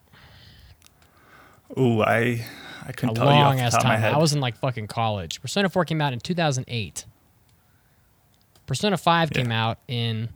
[1.78, 2.44] Ooh, I
[2.86, 4.14] I couldn't a tell you off long ass top of my time.
[4.14, 5.42] I was in like fucking college.
[5.42, 7.04] Persona 4 came out in 2008.
[8.66, 10.30] Persona 5 came out in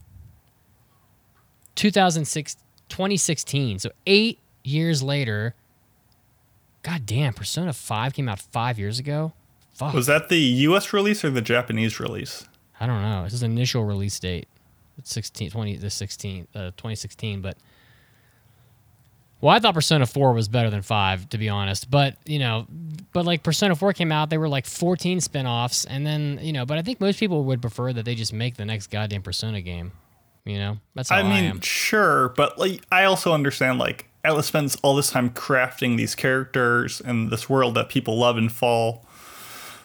[1.75, 2.57] 2006,
[2.89, 3.79] 2016.
[3.81, 5.55] So eight years later.
[6.83, 9.33] God damn, Persona 5 came out five years ago?
[9.73, 9.95] Fuck.
[9.95, 10.93] was that the U.S.
[10.93, 12.45] release or the Japanese release?
[12.81, 13.23] I don't know.
[13.25, 14.49] It's his initial release date.
[14.99, 17.57] It's 16, 20, the 16, uh, 2016, but
[19.41, 22.67] well, I thought Persona 4 was better than 5 to be honest, but you know,
[23.13, 26.67] but like Persona 4 came out, there were like 14 spin-offs and then, you know,
[26.67, 29.61] but I think most people would prefer that they just make the next goddamn Persona
[29.61, 29.93] game.
[30.45, 30.79] You know?
[30.95, 31.61] That's how I, I mean, am.
[31.61, 37.01] sure, but like I also understand like Atlus spends all this time crafting these characters
[37.01, 39.07] and this world that people love and fall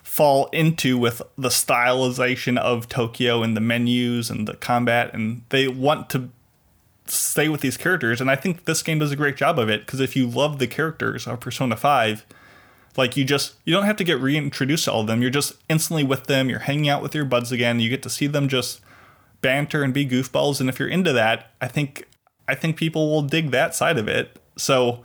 [0.02, 5.68] fall into with the stylization of Tokyo and the menus and the combat and they
[5.68, 6.30] want to
[7.06, 8.20] stay with these characters.
[8.20, 10.58] And I think this game does a great job of it because if you love
[10.58, 12.26] the characters of Persona 5,
[12.96, 15.22] like you just you don't have to get reintroduced to all of them.
[15.22, 16.50] You're just instantly with them.
[16.50, 17.80] You're hanging out with your buds again.
[17.80, 18.80] You get to see them just
[19.40, 20.60] banter and be goofballs.
[20.60, 22.06] And if you're into that, I think
[22.46, 24.38] I think people will dig that side of it.
[24.56, 25.04] So,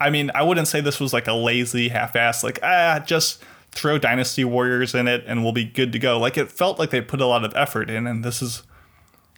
[0.00, 3.42] I mean, I wouldn't say this was like a lazy half-ass like ah just
[3.72, 6.18] throw Dynasty Warriors in it and we'll be good to go.
[6.18, 8.62] Like it felt like they put a lot of effort in, and this is,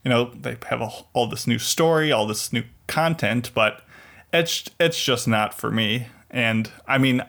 [0.04, 3.82] you know, they have a, all this new story, all this new content, but
[4.32, 6.06] it's it's just not for me.
[6.30, 7.22] And I mean,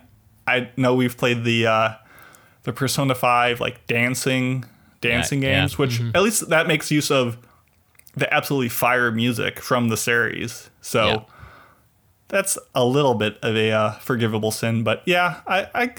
[0.46, 1.94] I know we've played the uh,
[2.62, 4.64] the Persona Five like dancing
[5.10, 5.60] dancing Yeah, yeah.
[5.60, 7.36] games, which at least that makes use of
[8.16, 10.70] the absolutely fire music from the series.
[10.80, 11.18] So Yeah.
[12.28, 14.82] that's a little bit of a uh, forgivable sin.
[14.84, 15.94] But yeah, I, I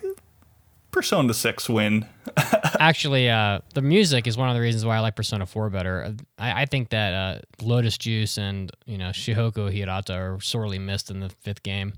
[0.91, 2.05] Persona Six win.
[2.79, 6.15] Actually, uh, the music is one of the reasons why I like Persona 4 better.
[6.39, 11.11] I, I think that uh, Lotus Juice and you know Shihoko Hirata are sorely missed
[11.11, 11.93] in the fifth game.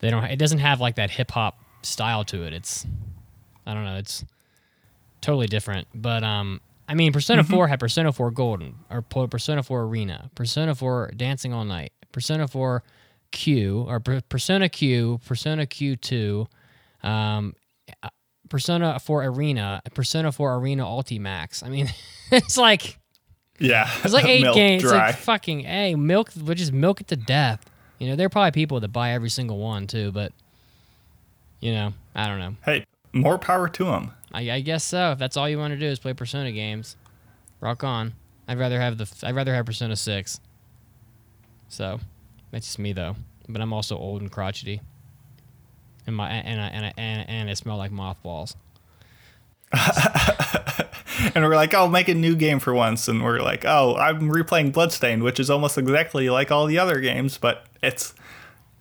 [0.00, 0.24] They don't.
[0.24, 2.52] It doesn't have like that hip hop style to it.
[2.52, 2.86] It's
[3.66, 3.96] I don't know.
[3.96, 4.24] It's
[5.20, 5.88] totally different.
[5.94, 10.74] But um, I mean, Persona 4 had Persona 4 Golden or Persona 4 Arena, Persona
[10.74, 12.82] 4 Dancing All Night, Persona 4
[13.32, 16.46] Q or Per- Persona Q, Persona Q2,
[17.02, 17.54] um,
[18.02, 18.08] uh,
[18.48, 21.64] Persona 4 Arena, Persona 4 Arena Ultimax.
[21.64, 21.88] I mean,
[22.30, 22.98] it's like
[23.58, 24.84] Yeah, it's like eight games.
[24.84, 26.30] It's like fucking hey, milk.
[26.36, 27.64] We'll just milk it to death.
[27.98, 30.32] You know, there are probably people that buy every single one too, but
[31.60, 32.54] you know, I don't know.
[32.64, 34.12] hey, more power to them.
[34.36, 35.12] I, I guess so.
[35.12, 36.96] If that's all you want to do is play Persona games,
[37.60, 38.14] rock on.
[38.46, 40.40] I'd rather have the I'd rather have Persona Six.
[41.68, 41.98] So,
[42.50, 43.16] that's just me though.
[43.48, 44.80] But I'm also old and crotchety,
[46.06, 48.56] and my and I, and I, and, and I smell like mothballs.
[51.34, 53.08] And we're like, oh, make a new game for once.
[53.08, 57.00] And we're like, oh, I'm replaying Bloodstained, which is almost exactly like all the other
[57.00, 58.14] games, but it's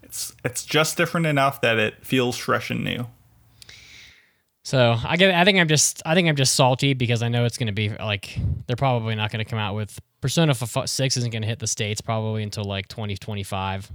[0.03, 3.07] it's it's just different enough that it feels fresh and new.
[4.65, 5.35] So I get.
[5.35, 6.01] I think I'm just.
[6.07, 9.13] I think I'm just salty because I know it's going to be like they're probably
[9.13, 12.41] not going to come out with Persona Six isn't going to hit the states probably
[12.41, 13.91] until like 2025.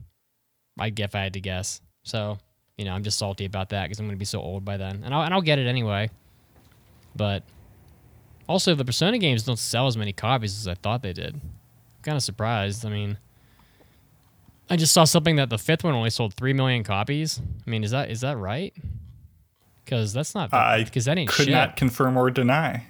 [0.78, 1.80] I'd get if I had to guess.
[2.04, 2.38] So
[2.78, 4.76] you know I'm just salty about that because I'm going to be so old by
[4.76, 6.08] then, and I'll and I'll get it anyway.
[7.16, 7.42] But
[8.48, 11.40] also the Persona games don't sell as many copies as I thought they did.
[12.02, 12.86] Kind of surprised.
[12.86, 13.18] I mean.
[14.72, 17.40] I just saw something that the fifth one only sold three million copies.
[17.66, 18.72] I mean, is that is that right?
[19.90, 20.52] Because that's not
[20.84, 21.52] because that ain't Could shit.
[21.52, 22.86] not confirm or deny.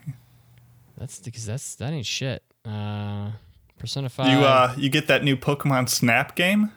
[0.99, 2.43] That's because that's that ain't shit.
[2.63, 3.31] Uh,
[3.79, 4.27] Persona Five.
[4.29, 6.73] You uh, you get that new Pokemon Snap game.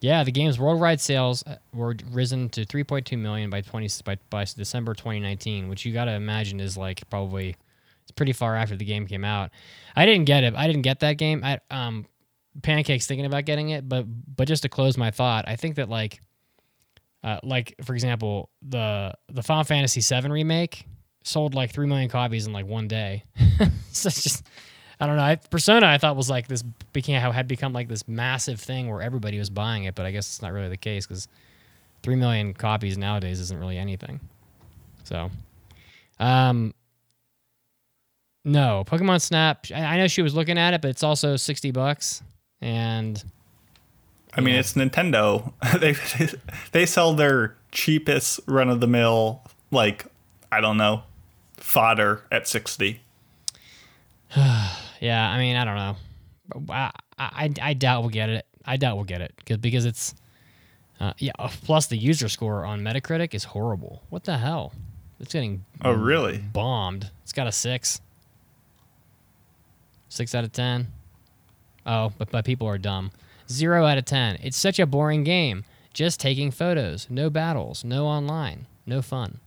[0.00, 4.44] yeah, the game's worldwide sales uh, were risen to 3.2 million by 20 by, by
[4.44, 7.56] December 2019, which you got to imagine is like probably
[8.02, 9.50] it's pretty far after the game came out.
[9.96, 10.54] I didn't get it.
[10.54, 11.42] I didn't get that game.
[11.42, 12.06] I um,
[12.62, 15.88] pancakes thinking about getting it, but but just to close my thought, I think that
[15.88, 16.20] like.
[17.24, 20.86] Uh, like for example, the the Final Fantasy VII remake
[21.24, 23.24] sold like three million copies in like one day.
[23.90, 24.46] so it's just,
[25.00, 25.22] I don't know.
[25.22, 28.88] I, Persona I thought was like this became how had become like this massive thing
[28.88, 31.26] where everybody was buying it, but I guess it's not really the case because
[32.02, 34.20] three million copies nowadays isn't really anything.
[35.02, 35.30] So,
[36.20, 36.74] um,
[38.44, 39.66] no, Pokemon Snap.
[39.74, 42.22] I, I know she was looking at it, but it's also sixty bucks,
[42.60, 43.22] and
[44.36, 44.60] I mean, Yeah.
[44.60, 45.52] it's Nintendo.
[45.80, 45.94] they
[46.72, 50.06] they sell their cheapest run of the mill like
[50.52, 51.02] I don't know
[51.56, 53.00] fodder at sixty.
[54.98, 55.96] Yeah, I mean, I don't know.
[56.74, 58.46] I, I, I doubt we'll get it.
[58.64, 60.14] I doubt we'll get it because because it's
[61.00, 61.32] uh, yeah.
[61.38, 64.02] uh, Plus, the user score on Metacritic is horrible.
[64.08, 64.72] What the hell?
[65.20, 66.38] It's getting Oh, really?
[66.38, 67.10] bombed.
[67.22, 68.00] It's got a six.
[70.08, 70.88] Six out of ten.
[71.84, 73.10] Oh, but but people are dumb.
[73.48, 74.38] Zero out of ten.
[74.42, 75.64] It's such a boring game.
[75.94, 77.06] Just taking photos.
[77.08, 77.84] No battles.
[77.84, 78.66] No online.
[78.86, 79.40] No fun.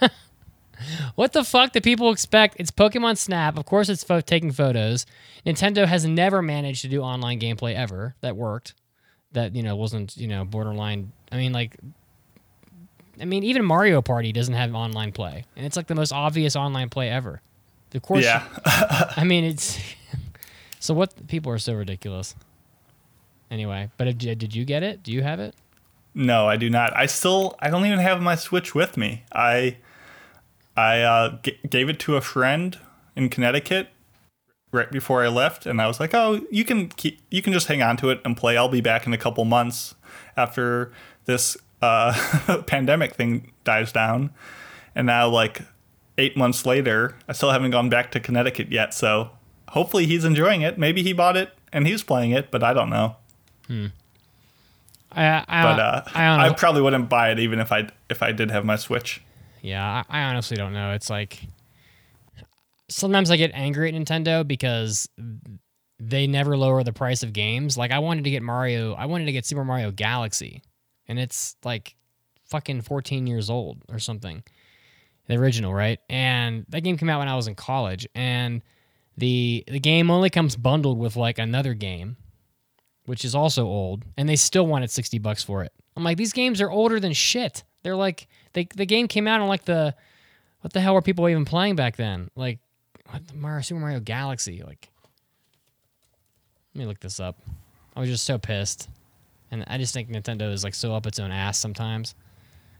[1.14, 2.56] What the fuck do people expect?
[2.58, 3.56] It's Pokemon Snap.
[3.56, 5.06] Of course, it's pho- taking photos.
[5.46, 8.74] Nintendo has never managed to do online gameplay ever that worked.
[9.30, 11.12] That you know wasn't you know borderline.
[11.30, 11.76] I mean, like,
[13.20, 16.56] I mean, even Mario Party doesn't have online play, and it's like the most obvious
[16.56, 17.40] online play ever.
[17.94, 18.44] Of course, Yeah,
[19.16, 19.78] I mean, it's
[20.80, 21.28] so what?
[21.28, 22.34] People are so ridiculous.
[23.52, 25.02] Anyway, but did you get it?
[25.02, 25.54] Do you have it?
[26.14, 26.96] no, I do not.
[26.96, 29.24] I still I don't even have my Switch with me.
[29.30, 29.76] I
[30.74, 32.78] I uh, g- gave it to a friend
[33.14, 33.88] in Connecticut
[34.72, 37.68] right before I left, and I was like, "Oh, you can keep you can just
[37.68, 38.56] hang on to it and play.
[38.56, 39.94] I'll be back in a couple months
[40.34, 40.90] after
[41.26, 44.30] this uh, pandemic thing dies down."
[44.94, 45.60] And now, like
[46.16, 48.94] eight months later, I still haven't gone back to Connecticut yet.
[48.94, 49.30] So
[49.68, 50.78] hopefully, he's enjoying it.
[50.78, 53.16] Maybe he bought it and he's playing it, but I don't know.
[55.10, 58.22] I, I, But uh, I, don't I, probably wouldn't buy it even if I if
[58.22, 59.22] I did have my Switch.
[59.60, 60.92] Yeah, I, I honestly don't know.
[60.92, 61.40] It's like
[62.88, 65.08] sometimes I get angry at Nintendo because
[65.98, 67.76] they never lower the price of games.
[67.76, 70.62] Like I wanted to get Mario, I wanted to get Super Mario Galaxy,
[71.06, 71.96] and it's like
[72.46, 74.42] fucking 14 years old or something.
[75.28, 76.00] The original, right?
[76.10, 78.60] And that game came out when I was in college, and
[79.16, 82.16] the the game only comes bundled with like another game,
[83.06, 85.72] which is also old, and they still wanted 60 bucks for it.
[85.96, 87.64] I'm like, these games are older than shit.
[87.82, 89.94] They're like, they, the game came out on like the,
[90.60, 92.30] what the hell were people even playing back then?
[92.36, 92.60] Like,
[93.10, 94.62] what the Mario, Super Mario Galaxy?
[94.64, 94.88] Like,
[96.74, 97.38] let me look this up.
[97.94, 98.88] I was just so pissed,
[99.50, 102.14] and I just think Nintendo is like so up its own ass sometimes.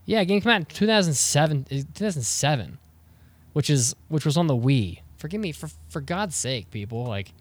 [0.07, 2.79] Yeah, game came out in 2007, eh, 2007,
[3.53, 5.01] which is which was on the Wii.
[5.19, 7.05] Forgive me for for God's sake, people.
[7.05, 7.33] Like,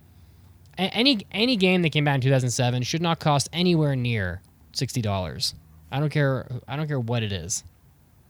[0.77, 4.41] any any game that came out in 2007 should not cost anywhere near
[4.73, 5.53] sixty dollars.
[5.91, 6.47] I don't care.
[6.67, 7.63] I don't care what it is.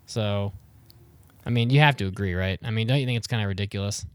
[0.07, 0.51] So,
[1.45, 2.59] I mean, you have to agree, right?
[2.63, 4.05] I mean, don't you think it's kind of ridiculous?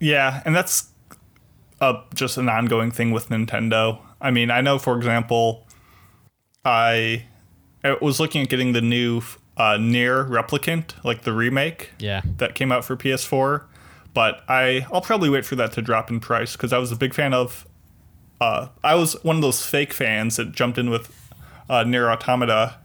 [0.00, 0.88] Yeah, and that's
[1.80, 4.00] uh, just an ongoing thing with Nintendo.
[4.20, 5.66] I mean, I know, for example,
[6.64, 7.24] I,
[7.84, 9.18] I was looking at getting the new
[9.56, 12.22] uh, NieR Replicant, like the remake Yeah.
[12.38, 13.62] that came out for PS4,
[14.14, 16.96] but I I'll probably wait for that to drop in price because I was a
[16.96, 17.66] big fan of.
[18.40, 21.30] Uh, I was one of those fake fans that jumped in with
[21.68, 22.78] uh, NieR Automata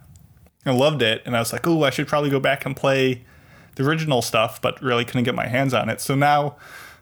[0.65, 3.23] and loved it, and I was like, oh, I should probably go back and play
[3.75, 5.99] the original stuff, but really couldn't get my hands on it.
[5.99, 6.57] So now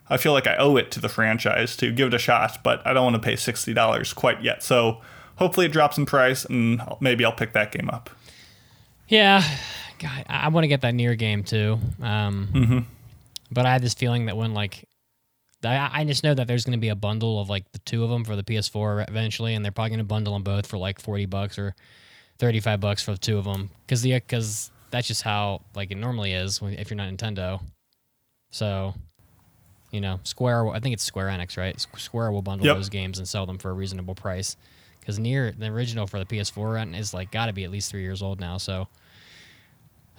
[0.09, 2.85] I feel like I owe it to the franchise to give it a shot, but
[2.85, 4.63] I don't want to pay sixty dollars quite yet.
[4.63, 5.01] So
[5.35, 8.09] hopefully it drops in price, and maybe I'll pick that game up.
[9.07, 9.43] Yeah,
[9.99, 11.79] God, I, want to get that NieR game too.
[12.01, 12.87] Um,
[13.55, 14.87] But I had this feeling that when like,
[15.63, 18.03] I, I just know that there's going to be a bundle of like the two
[18.03, 20.77] of them for the PS4 eventually, and they're probably going to bundle them both for
[20.77, 21.73] like forty bucks or
[22.37, 25.89] thirty five bucks for the two of them because the because that's just how like
[25.91, 27.61] it normally is when, if you're not Nintendo.
[28.51, 28.93] So,
[29.91, 30.69] you know, Square.
[30.69, 31.79] I think it's Square Enix, right?
[31.97, 32.75] Square will bundle Yep.
[32.75, 34.57] those games and sell them for a reasonable price.
[34.99, 38.01] Because NieR the original for the PS4 is like got to be at least three
[38.01, 38.57] years old now.
[38.57, 38.87] So,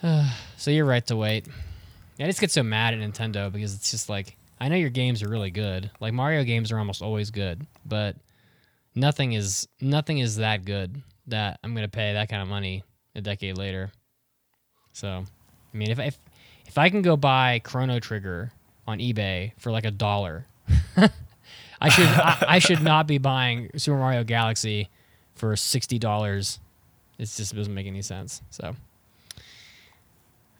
[0.57, 1.47] so you're right to wait.
[2.19, 5.21] I just get so mad at Nintendo because it's just like I know your games
[5.21, 5.91] are really good.
[5.99, 8.15] Like Mario games are almost always good, but
[8.95, 12.83] nothing is nothing is that good that I'm gonna pay that kind of money
[13.15, 13.91] a decade later.
[14.93, 15.07] So,
[15.73, 16.17] I mean, if if
[16.65, 18.51] if I can go buy Chrono Trigger
[18.87, 20.47] on eBay for like a dollar,
[21.79, 24.89] I should I, I should not be buying Super Mario Galaxy
[25.35, 26.59] for sixty dollars.
[27.19, 28.41] It just doesn't make any sense.
[28.49, 28.75] So.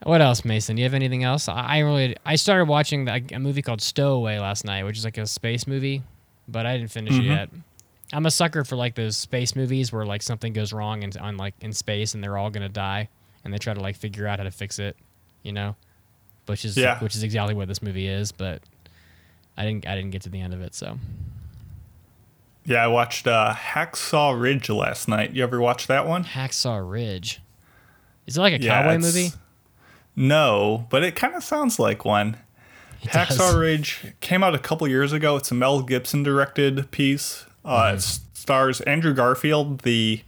[0.03, 0.75] What else, Mason?
[0.75, 1.47] Do you have anything else?
[1.49, 5.03] I, I really I started watching the, a movie called Stowaway last night, which is
[5.05, 6.03] like a space movie,
[6.47, 7.49] but I didn't finish it yet.
[8.13, 11.35] I'm a sucker for like those space movies where like something goes wrong in, on
[11.37, 13.09] like in space and they're all gonna die
[13.43, 14.95] and they try to like figure out how to fix it,
[15.43, 15.75] you know,
[16.45, 16.99] which is Yeah.
[16.99, 18.31] which is exactly what this movie is.
[18.31, 18.61] But
[19.57, 20.99] I didn't I didn't get to the end of it, so
[22.65, 25.31] Yeah, I watched uh, Hacksaw Ridge last night.
[25.33, 26.23] You ever watch that one?
[26.23, 27.41] Hacksaw Ridge.
[28.27, 29.31] Is it like a Yeah, cowboy movie?
[30.18, 32.38] No, but it kind of sounds like one.
[33.03, 33.55] It Hacksaw does.
[33.55, 35.38] Ridge came out a couple years ago.
[35.38, 37.45] It's a Mel Gibson directed piece.
[37.63, 40.22] Uh, It stars Andrew Garfield, the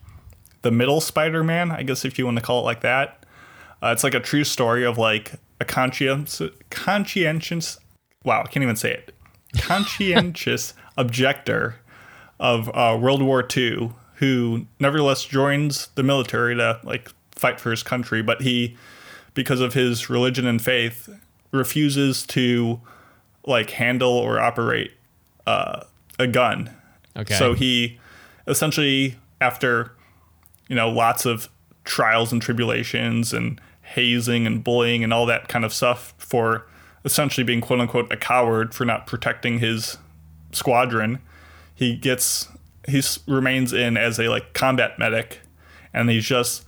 [0.62, 3.26] the middle Spider-Man, I guess if you want to call it like that.
[3.82, 7.80] Uh, it's like a true story of like a conscientious, conscientious.
[8.26, 9.16] Wow, I can't even say it.
[9.58, 11.78] Conscientious objector
[12.40, 17.82] of uh, World War II, who nevertheless joins the military to like fight for his
[17.82, 18.78] country, but he,
[19.34, 21.10] because of his religion and faith,
[21.52, 22.80] refuses to
[23.46, 24.92] like handle or operate
[25.48, 25.84] uh,
[26.18, 26.70] a gun.
[27.16, 27.34] Okay.
[27.34, 28.00] So he
[28.48, 29.92] essentially, after
[30.68, 31.50] you know, lots of
[31.84, 36.68] trials and tribulations and hazing and bullying and all that kind of stuff for
[37.04, 39.98] essentially being quote unquote a coward for not protecting his
[40.52, 41.20] squadron,
[41.74, 42.48] he gets
[42.88, 45.40] he remains in as a like combat medic,
[45.94, 46.66] and he's just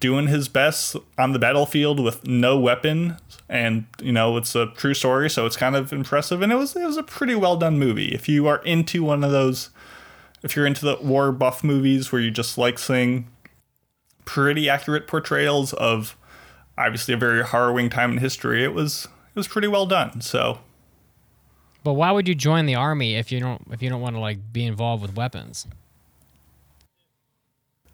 [0.00, 3.16] doing his best on the battlefield with no weapon.
[3.48, 6.42] And you know it's a true story so it's kind of impressive.
[6.42, 8.08] And it was it was a pretty well done movie.
[8.08, 9.70] If you are into one of those
[10.42, 13.28] if you're into the war buff movies where you just like seeing
[14.24, 16.16] pretty accurate portrayals of
[16.76, 20.60] obviously a very harrowing time in history it was it was pretty well done so.
[21.84, 24.20] But why would you join the army if you don't if you don't want to
[24.20, 25.68] like be involved with weapons?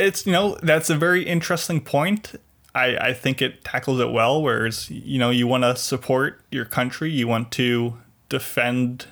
[0.03, 2.35] It's you know that's a very interesting point
[2.75, 6.65] i i think it tackles it well whereas you know you want to support your
[6.65, 7.99] country you want to
[8.29, 9.07] defend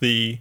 [0.00, 0.38] the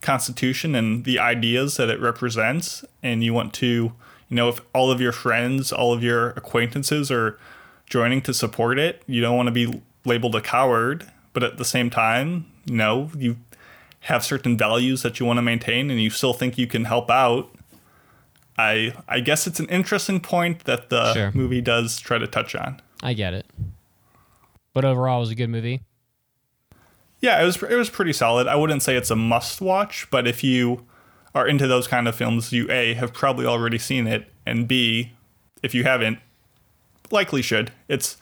[0.00, 3.92] Constitution and the ideas that it represents, and you want to,
[4.28, 7.38] you know, if all of your friends, all of your acquaintances are
[7.86, 11.64] joining to support it, you don't want to be labeled a coward, but at the
[11.64, 13.36] same time, you know, you
[14.00, 17.10] have certain values that you want to maintain and you still think you can help
[17.10, 17.50] out.
[18.58, 21.30] I I guess it's an interesting point that the Sure.
[21.32, 22.80] movie does try to touch on.
[23.02, 23.46] I get it.
[24.74, 25.80] But overall, it was a good movie.
[27.20, 28.46] Yeah, it was it was pretty solid.
[28.46, 30.86] I wouldn't say it's a must watch, but if you
[31.34, 35.12] are into those kind of films, you a have probably already seen it, and b,
[35.62, 36.18] if you haven't,
[37.10, 37.72] likely should.
[37.88, 38.16] It's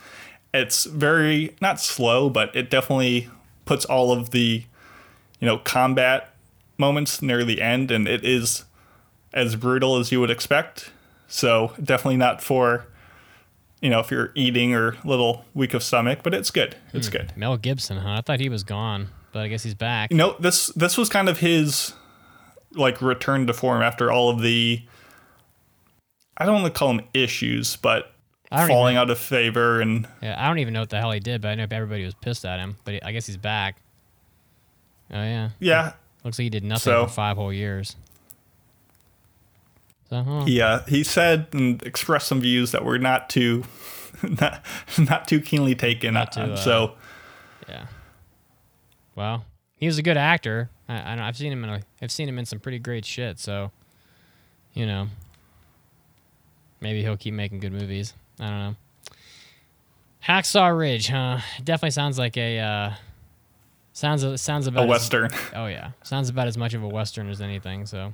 [0.54, 3.28] it's very not slow, but it definitely
[3.66, 4.64] puts all of the
[5.40, 6.34] you know combat
[6.78, 8.64] moments near the end, and it is
[9.36, 10.90] as brutal as you would expect.
[11.28, 12.86] So definitely not for
[13.80, 16.76] you know if you're eating or a little weak of stomach, but it's good.
[16.92, 17.12] It's hmm.
[17.12, 17.36] good.
[17.36, 18.16] Mel Gibson, huh?
[18.18, 20.10] I thought he was gone, but I guess he's back.
[20.10, 21.92] you know this this was kind of his
[22.72, 24.82] like return to form after all of the
[26.36, 28.12] I don't want to call them issues, but
[28.50, 31.20] falling even- out of favor and Yeah, I don't even know what the hell he
[31.20, 32.76] did, but I know everybody was pissed at him.
[32.84, 33.76] But he, I guess he's back.
[35.10, 35.92] Oh yeah, yeah,
[36.24, 37.96] looks like he did nothing So- for five whole years.
[40.08, 40.44] So, huh.
[40.44, 43.64] he uh, he said and expressed some views that were not too
[44.22, 44.64] not,
[44.98, 46.94] not too keenly taken Not too, uh, so
[47.68, 47.86] yeah.
[49.14, 49.44] Well,
[49.76, 50.70] he was a good actor.
[50.88, 53.04] I, I don't, I've seen him in a, I've seen him in some pretty great
[53.04, 53.38] shit.
[53.38, 53.70] So,
[54.74, 55.08] you know,
[56.80, 58.14] maybe he'll keep making good movies.
[58.38, 58.74] I don't know.
[60.26, 61.38] Hacksaw Ridge, huh?
[61.62, 62.94] Definitely sounds like a uh,
[63.92, 65.30] sounds sounds about a as- western.
[65.54, 67.86] Oh yeah, sounds about as much of a western as anything.
[67.86, 68.12] So,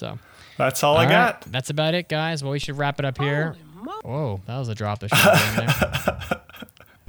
[0.00, 0.18] so
[0.56, 1.42] That's all, I all right, got.
[1.42, 2.42] That's about it, guys.
[2.42, 3.54] Well, we should wrap it up here.
[4.02, 5.68] Whoa, that was a drop of shit there.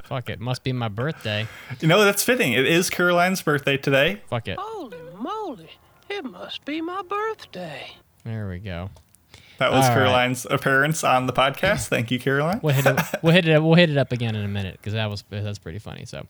[0.04, 1.46] Fuck it, must be my birthday.
[1.80, 2.52] You know that's fitting.
[2.52, 4.20] It is Caroline's birthday today.
[4.28, 4.58] Fuck it.
[4.60, 5.70] Holy moly,
[6.10, 7.92] it must be my birthday.
[8.24, 8.90] There we go.
[9.58, 9.94] That was All right.
[9.94, 11.88] Caroline's appearance on the podcast.
[11.88, 12.60] Thank you, Caroline.
[12.62, 13.00] We'll hit it.
[13.22, 13.62] we'll hit it.
[13.62, 16.04] We'll hit it up again in a minute because that was that's pretty funny.
[16.04, 16.26] So,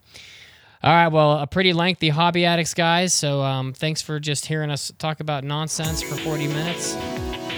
[0.83, 1.09] all right.
[1.09, 3.15] Well, a pretty lengthy hobby addicts, guys.
[3.15, 6.95] So, um, thanks for just hearing us talk about nonsense for 40 minutes,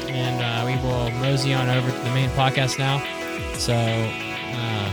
[0.08, 2.98] and uh, we will mosey on over to the main podcast now.
[3.56, 4.88] So, uh,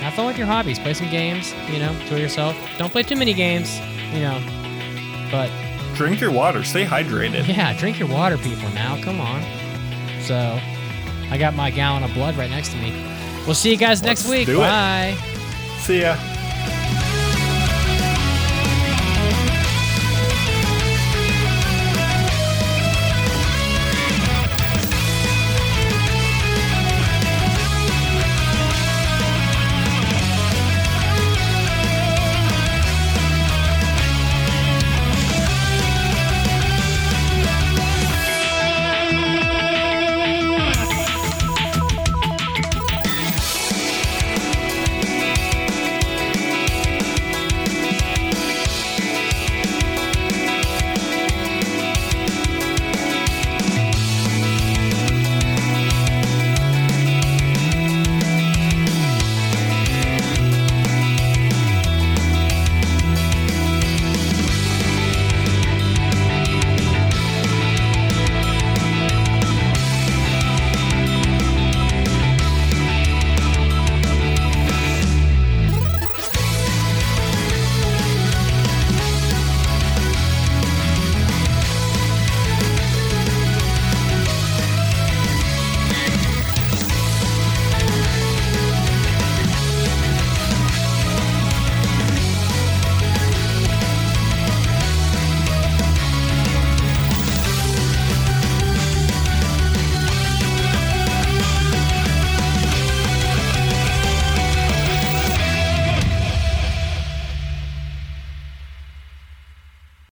[0.00, 0.78] have fun with your hobbies.
[0.78, 1.52] Play some games.
[1.70, 2.56] You know, enjoy yourself.
[2.78, 3.78] Don't play too many games.
[4.12, 5.50] You know, but
[5.94, 6.62] Drink your water.
[6.62, 7.48] Stay hydrated.
[7.48, 8.68] yeah, drink your water, people.
[8.70, 9.42] Now, come on.
[10.22, 10.60] So,
[11.30, 12.92] I got my gallon of blood right next to me.
[13.46, 14.46] We'll see you guys next Let's week.
[14.46, 14.66] do it.
[14.66, 15.16] Bye.
[15.80, 16.16] See ya.